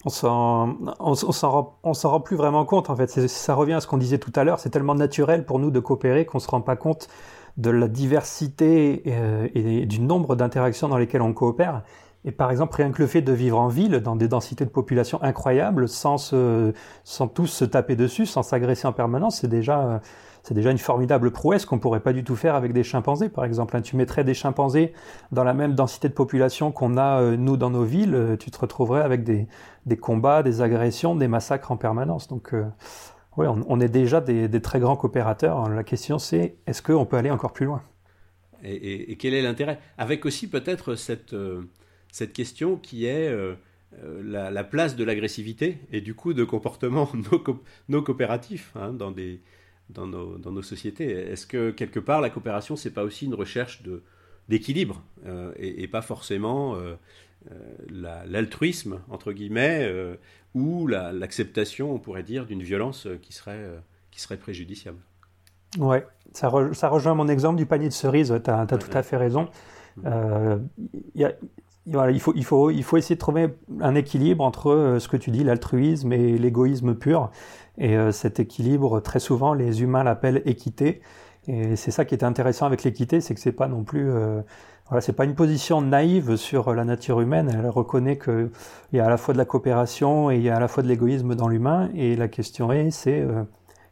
on 0.05 0.11
s'en 0.11 0.77
on, 1.01 1.15
s'en 1.15 2.11
rend, 2.11 2.21
plus 2.21 2.37
vraiment 2.37 2.65
compte 2.65 2.91
en 2.91 2.97
fait. 2.97 3.09
Ça 3.29 3.55
revient 3.55 3.75
à 3.75 3.81
ce 3.81 3.87
qu'on 3.87 3.99
disait 3.99 4.19
tout 4.19 4.33
à 4.35 4.45
l'heure. 4.45 4.61
C'est 4.61 4.71
tellement 4.71 4.95
naturel 4.95 5.45
pour 5.45 5.59
nous 5.59 5.71
de 5.71 5.81
coopérer 5.81 6.27
qu'on 6.27 6.39
se 6.39 6.49
rend 6.49 6.61
pas 6.61 6.77
compte 6.77 7.09
de 7.57 7.71
la 7.71 7.89
diversité 7.89 9.03
euh, 9.07 9.49
et, 9.55 9.87
du 9.87 10.01
nombre 10.01 10.37
d'interactions 10.37 10.89
dans 10.89 10.99
lesquelles 10.99 11.23
on 11.23 11.33
coopère. 11.33 11.83
Et 12.27 12.33
par 12.33 12.51
exemple, 12.51 12.77
rien 12.77 12.91
que 12.91 13.03
le 13.03 13.07
fait 13.07 13.23
de 13.23 13.33
vivre 13.33 13.61
en 13.61 13.69
ville, 13.69 14.01
dans 14.01 14.17
des 14.17 14.29
densités 14.29 14.65
de 14.65 14.71
population 14.71 15.23
incroyables, 15.23 15.89
sans, 15.89 16.17
se, 16.17 16.73
sans 17.05 17.29
tous 17.29 17.47
se 17.47 17.65
taper 17.67 17.97
dessus, 17.97 18.25
sans 18.25 18.43
s'agresser 18.43 18.89
en 18.89 18.93
permanence, 18.93 19.41
c'est 19.41 19.49
déjà 19.49 20.01
c'est 20.45 20.53
déjà 20.53 20.71
une 20.71 20.79
formidable 20.79 21.31
prouesse 21.31 21.65
qu'on 21.65 21.79
pourrait 21.79 22.01
pas 22.01 22.13
du 22.13 22.23
tout 22.23 22.37
faire 22.37 22.55
avec 22.55 22.75
des 22.75 22.85
chimpanzés, 22.85 23.31
par 23.31 23.47
exemple. 23.47 23.75
Hein. 23.79 23.81
Tu 23.81 23.97
mettrais 23.97 24.25
des 24.25 24.35
chimpanzés 24.35 24.93
dans 25.33 25.43
la 25.43 25.55
même 25.55 25.75
densité 25.75 26.07
de 26.11 26.13
population 26.13 26.71
qu'on 26.71 26.99
a, 26.99 27.23
euh, 27.23 27.37
nous, 27.39 27.57
dans 27.57 27.71
nos 27.71 27.83
villes, 27.83 28.15
euh, 28.15 28.37
tu 28.37 28.51
te 28.51 28.59
retrouverais 28.59 29.01
avec 29.01 29.25
des, 29.25 29.47
combats, 29.97 30.43
des 30.43 30.61
agressions, 30.61 31.17
des 31.17 31.29
massacres 31.29 31.73
en 31.73 31.79
permanence. 31.79 32.29
Donc, 32.29 32.53
euh, 32.53 32.65
oui, 33.39 33.47
on, 33.49 33.81
est 33.81 33.89
déjà 33.89 34.21
des, 34.21 34.61
très 34.61 34.81
grands 34.81 34.97
coopérateurs. 34.97 35.67
La 35.71 35.83
question, 35.83 36.19
c'est 36.19 36.57
est-ce 36.67 36.83
qu'on 36.83 37.07
peut 37.07 37.17
aller 37.17 37.31
encore 37.31 37.55
plus 37.55 37.65
loin? 37.65 37.83
Et, 38.63 39.17
quel 39.17 39.33
est 39.33 39.43
l'intérêt? 39.43 39.79
Avec 39.97 40.27
aussi 40.27 40.47
peut-être 40.47 40.95
cette, 40.95 41.35
question 42.35 42.77
qui 42.77 43.07
est... 43.07 43.35
la, 44.23 44.51
la, 44.51 44.65
place 44.65 44.95
de 44.95 45.05
l'agressivité 45.05 45.79
et 45.91 46.01
du 46.01 46.15
coup 46.15 46.33
de 46.33 46.45
comportements 46.45 47.11
non, 47.89 48.03
coopératifs 48.03 48.73
hein, 48.77 48.93
dans, 48.93 49.11
des, 49.11 49.41
dans 49.91 50.07
nos, 50.07 50.39
dans 50.39 50.53
nos 50.53 50.63
sociétés. 50.63 51.11
Est-ce 51.11 51.47
que 51.47 51.71
quelque 51.71 52.01
part 52.01 52.21
la 52.21 52.31
coopération, 52.31 52.77
c'est 52.77 52.91
pas 52.91 53.05
aussi 53.05 53.27
une 53.27 53.35
recherche 53.35 53.83
de, 53.83 54.03
d'équilibre 54.49 55.03
euh, 55.27 55.53
et, 55.57 55.89
pas 55.89 56.03
forcément 56.03 56.77
euh, 56.77 56.95
euh, 57.51 58.25
l'altruisme, 58.27 59.01
entre 59.11 59.33
guillemets, 59.33 59.91
ou 60.55 60.87
l'acceptation, 60.87 61.93
on 61.93 61.99
pourrait 61.99 62.23
dire, 62.23 62.47
d'une 62.47 62.63
violence 62.63 63.09
qui 63.23 63.33
serait, 63.33 63.69
qui 64.11 64.21
serait 64.21 64.37
préjudiciable? 64.37 64.99
Ouais, 65.79 66.07
ça, 66.33 66.53
ça, 66.73 66.89
rejoint 66.89 67.15
mon 67.15 67.29
exemple 67.29 67.57
du 67.57 67.67
panier 67.67 67.89
de 67.89 67.93
cerises, 67.93 68.41
tu 68.45 68.51
as, 68.51 68.67
tout 68.67 68.97
à 68.97 69.03
fait 69.03 69.17
raison. 69.17 69.49
Y 70.05 71.25
a, 71.25 71.33
voilà, 71.87 72.13
il, 72.13 72.21
faut, 72.21 72.33
il, 72.35 72.45
faut, 72.45 72.71
il 72.71 72.83
faut 72.83 72.97
essayer 72.97 73.17
de 73.17 73.21
trouver 73.21 73.55
un 73.81 73.95
équilibre 73.95 74.45
entre 74.45 74.97
ce 74.99 75.09
que 75.09 75.17
tu 75.17 75.31
dis, 75.31 75.45
l'altruisme 75.45 76.13
et 76.13 76.39
l'égoïsme 76.39 76.95
pur. 76.95 77.31
Et 77.77 77.97
cet 78.13 78.41
équilibre, 78.41 79.01
très 79.01 79.19
souvent, 79.19 79.53
les 79.53 79.83
humains 79.83 80.05
l'appellent 80.05 80.43
équité. 80.47 81.03
Et 81.47 81.77
c'est 81.77 81.91
ça 81.91 82.05
qui 82.05 82.15
est 82.15 82.25
intéressant 82.25 82.67
avec 82.67 82.85
l'équité, 82.85 83.21
c'est 83.21 83.35
que 83.35 83.41
c'est 83.41 83.53
pas 83.53 83.69
non 83.69 83.85
plus 83.85 84.11
voilà, 84.89 85.01
c'est 85.01 85.15
pas 85.15 85.25
une 85.25 85.35
position 85.35 85.81
naïve 85.81 86.37
sur 86.37 86.75
la 86.75 86.85
nature 86.85 87.21
humaine. 87.21 87.51
Elle 87.53 87.69
reconnaît 87.69 88.19
qu'il 88.19 88.51
y 88.93 89.01
a 89.01 89.07
à 89.07 89.09
la 89.09 89.17
fois 89.17 89.33
de 89.33 89.39
la 89.39 89.47
coopération 89.47 90.31
et 90.31 90.37
il 90.37 90.43
y 90.43 90.51
a 90.51 90.57
à 90.57 90.61
la 90.61 90.69
fois 90.69 90.83
de 90.83 90.89
l'égoïsme 90.89 91.35
dans 91.35 91.49
l'humain. 91.49 91.89
Et 91.95 92.17
la 92.17 92.29
question 92.29 92.71
est, 92.71 92.91
c'est 92.91 93.21
euh, 93.21 93.45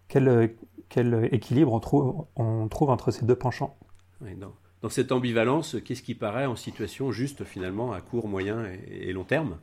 quel, 0.09 0.55
quel, 0.91 1.29
équilibre 1.33 1.73
on 1.73 1.81
trouve, 1.81 2.27
on 2.37 2.69
trouve 2.69 2.91
entre 2.91 3.11
ces 3.11 3.25
deux 3.25 3.37
penchants. 3.37 3.75
Dans, 4.83 4.89
cette 4.89 5.13
ambivalence, 5.13 5.77
qu'est-ce 5.85 6.03
qui 6.03 6.15
paraît 6.15 6.47
en 6.47 6.57
situation 6.57 7.13
juste 7.13 7.45
finalement 7.45 7.93
à 7.93 8.01
court, 8.01 8.29
moyen 8.29 8.67
et, 8.89 9.13
long 9.13 9.25
terme, 9.25 9.59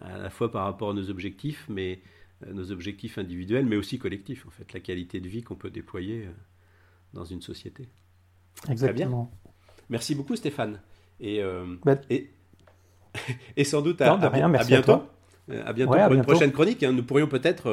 à 0.00 0.18
la 0.18 0.30
fois 0.30 0.50
par 0.50 0.64
rapport 0.64 0.90
à 0.90 0.94
nos 0.94 1.08
objectifs, 1.10 1.64
mais 1.68 2.00
euh, 2.46 2.52
nos 2.52 2.70
objectifs 2.70 3.18
individuels, 3.18 3.66
mais 3.66 3.76
aussi 3.76 3.98
collectifs 3.98 4.46
en 4.46 4.50
fait, 4.50 4.72
la 4.72 4.80
qualité 4.80 5.20
de 5.20 5.28
vie 5.28 5.42
qu'on 5.42 5.54
peut 5.54 5.70
déployer 5.70 6.26
euh, 6.26 6.30
dans 7.14 7.24
une 7.24 7.40
société. 7.40 7.88
Exactement. 8.68 9.30
Merci 9.88 10.14
beaucoup 10.14 10.36
Stéphane. 10.36 10.80
Et, 11.20 11.42
euh, 11.42 11.76
bah, 11.84 11.96
et, 12.10 12.30
et, 13.56 13.64
sans 13.64 13.82
doute 13.82 14.00
à, 14.00 14.14
rien, 14.14 14.52
à, 14.52 14.64
bientôt. 14.64 15.02
À, 15.50 15.68
à 15.68 15.72
bientôt 15.72 15.92
pour 15.92 16.12
une 16.12 16.22
prochaine 16.22 16.52
chronique. 16.52 16.82
Hein. 16.82 16.92
Nous 16.92 17.02
pourrions 17.02 17.28
peut-être, 17.28 17.68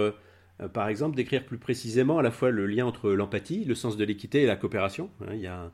euh, 0.61 0.67
par 0.67 0.87
exemple, 0.87 1.15
décrire 1.15 1.45
plus 1.45 1.57
précisément 1.57 2.19
à 2.19 2.21
la 2.21 2.31
fois 2.31 2.51
le 2.51 2.65
lien 2.65 2.85
entre 2.85 3.11
l'empathie, 3.11 3.65
le 3.65 3.75
sens 3.75 3.97
de 3.97 4.03
l'équité 4.05 4.43
et 4.43 4.45
la 4.45 4.55
coopération. 4.55 5.09
Hein. 5.21 5.33
Il 5.33 5.41
y 5.41 5.47
a 5.47 5.59
un, 5.59 5.71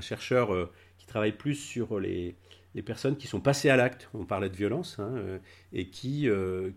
chercheur 0.00 0.70
qui 0.98 1.06
travaille 1.06 1.32
plus 1.32 1.54
sur 1.54 2.00
les, 2.00 2.34
les, 2.74 2.82
personnes 2.82 3.16
qui 3.16 3.26
sont 3.26 3.40
passées 3.40 3.70
à 3.70 3.76
l'acte. 3.76 4.08
On 4.14 4.24
parlait 4.24 4.50
de 4.50 4.56
violence 4.56 4.98
hein, 4.98 5.14
et 5.72 5.88
qui, 5.88 6.28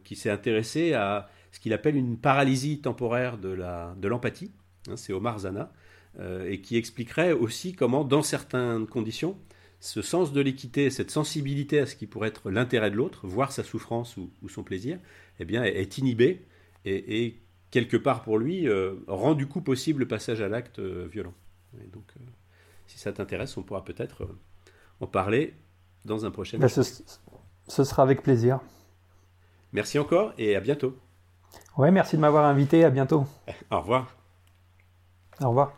qui 0.03 0.15
s'est 0.15 0.29
intéressé 0.29 0.93
à 0.93 1.29
ce 1.51 1.59
qu'il 1.59 1.73
appelle 1.73 1.95
une 1.95 2.17
paralysie 2.17 2.81
temporaire 2.81 3.37
de 3.37 4.07
l'empathie. 4.07 4.51
De 4.87 4.95
C'est 4.95 5.13
Omar 5.13 5.39
Zana. 5.39 5.71
Euh, 6.19 6.47
et 6.47 6.61
qui 6.61 6.77
expliquerait 6.77 7.31
aussi 7.31 7.73
comment, 7.73 8.03
dans 8.03 8.21
certaines 8.21 8.85
conditions, 8.85 9.35
ce 9.79 10.03
sens 10.03 10.31
de 10.31 10.41
l'équité, 10.41 10.91
cette 10.91 11.09
sensibilité 11.09 11.79
à 11.79 11.87
ce 11.87 11.95
qui 11.95 12.05
pourrait 12.05 12.27
être 12.27 12.51
l'intérêt 12.51 12.91
de 12.91 12.95
l'autre, 12.95 13.25
voir 13.25 13.51
sa 13.51 13.63
souffrance 13.63 14.15
ou, 14.17 14.29
son 14.47 14.61
plaisir, 14.61 14.99
eh 15.39 15.45
bien, 15.45 15.63
est 15.63 15.97
inhibé 15.97 16.45
et, 16.85 17.39
quelque 17.71 17.97
part 17.97 18.21
pour 18.21 18.37
lui 18.37 18.67
euh, 18.67 18.93
rend 19.07 19.33
du 19.33 19.47
coup 19.47 19.61
possible 19.61 20.01
le 20.01 20.07
passage 20.07 20.41
à 20.41 20.47
l'acte 20.47 20.77
euh, 20.77 21.07
violent. 21.11 21.33
donc, 21.91 22.03
si 22.93 22.99
ça 22.99 23.11
t'intéresse, 23.11 23.57
on 23.57 23.63
pourra 23.63 23.83
peut-être 23.83 24.27
en 25.01 25.07
parler 25.07 25.55
dans 26.05 26.25
un 26.25 26.31
prochain. 26.31 26.59
Ben, 26.59 26.67
ce, 26.67 26.83
ce, 26.83 27.83
sera 27.83 28.03
avec 28.03 28.21
plaisir. 28.21 28.59
Merci 29.71 29.97
encore 29.97 30.33
et 30.37 30.55
à 30.55 30.59
bientôt. 30.59 30.95
Ouais, 31.75 31.89
merci 31.89 32.17
de 32.17 32.21
m'avoir 32.21 32.45
invité. 32.45 32.83
À 32.83 32.91
bientôt. 32.91 33.25
Au 33.71 33.79
revoir. 33.79 34.15
Au 35.41 35.49
revoir. 35.49 35.73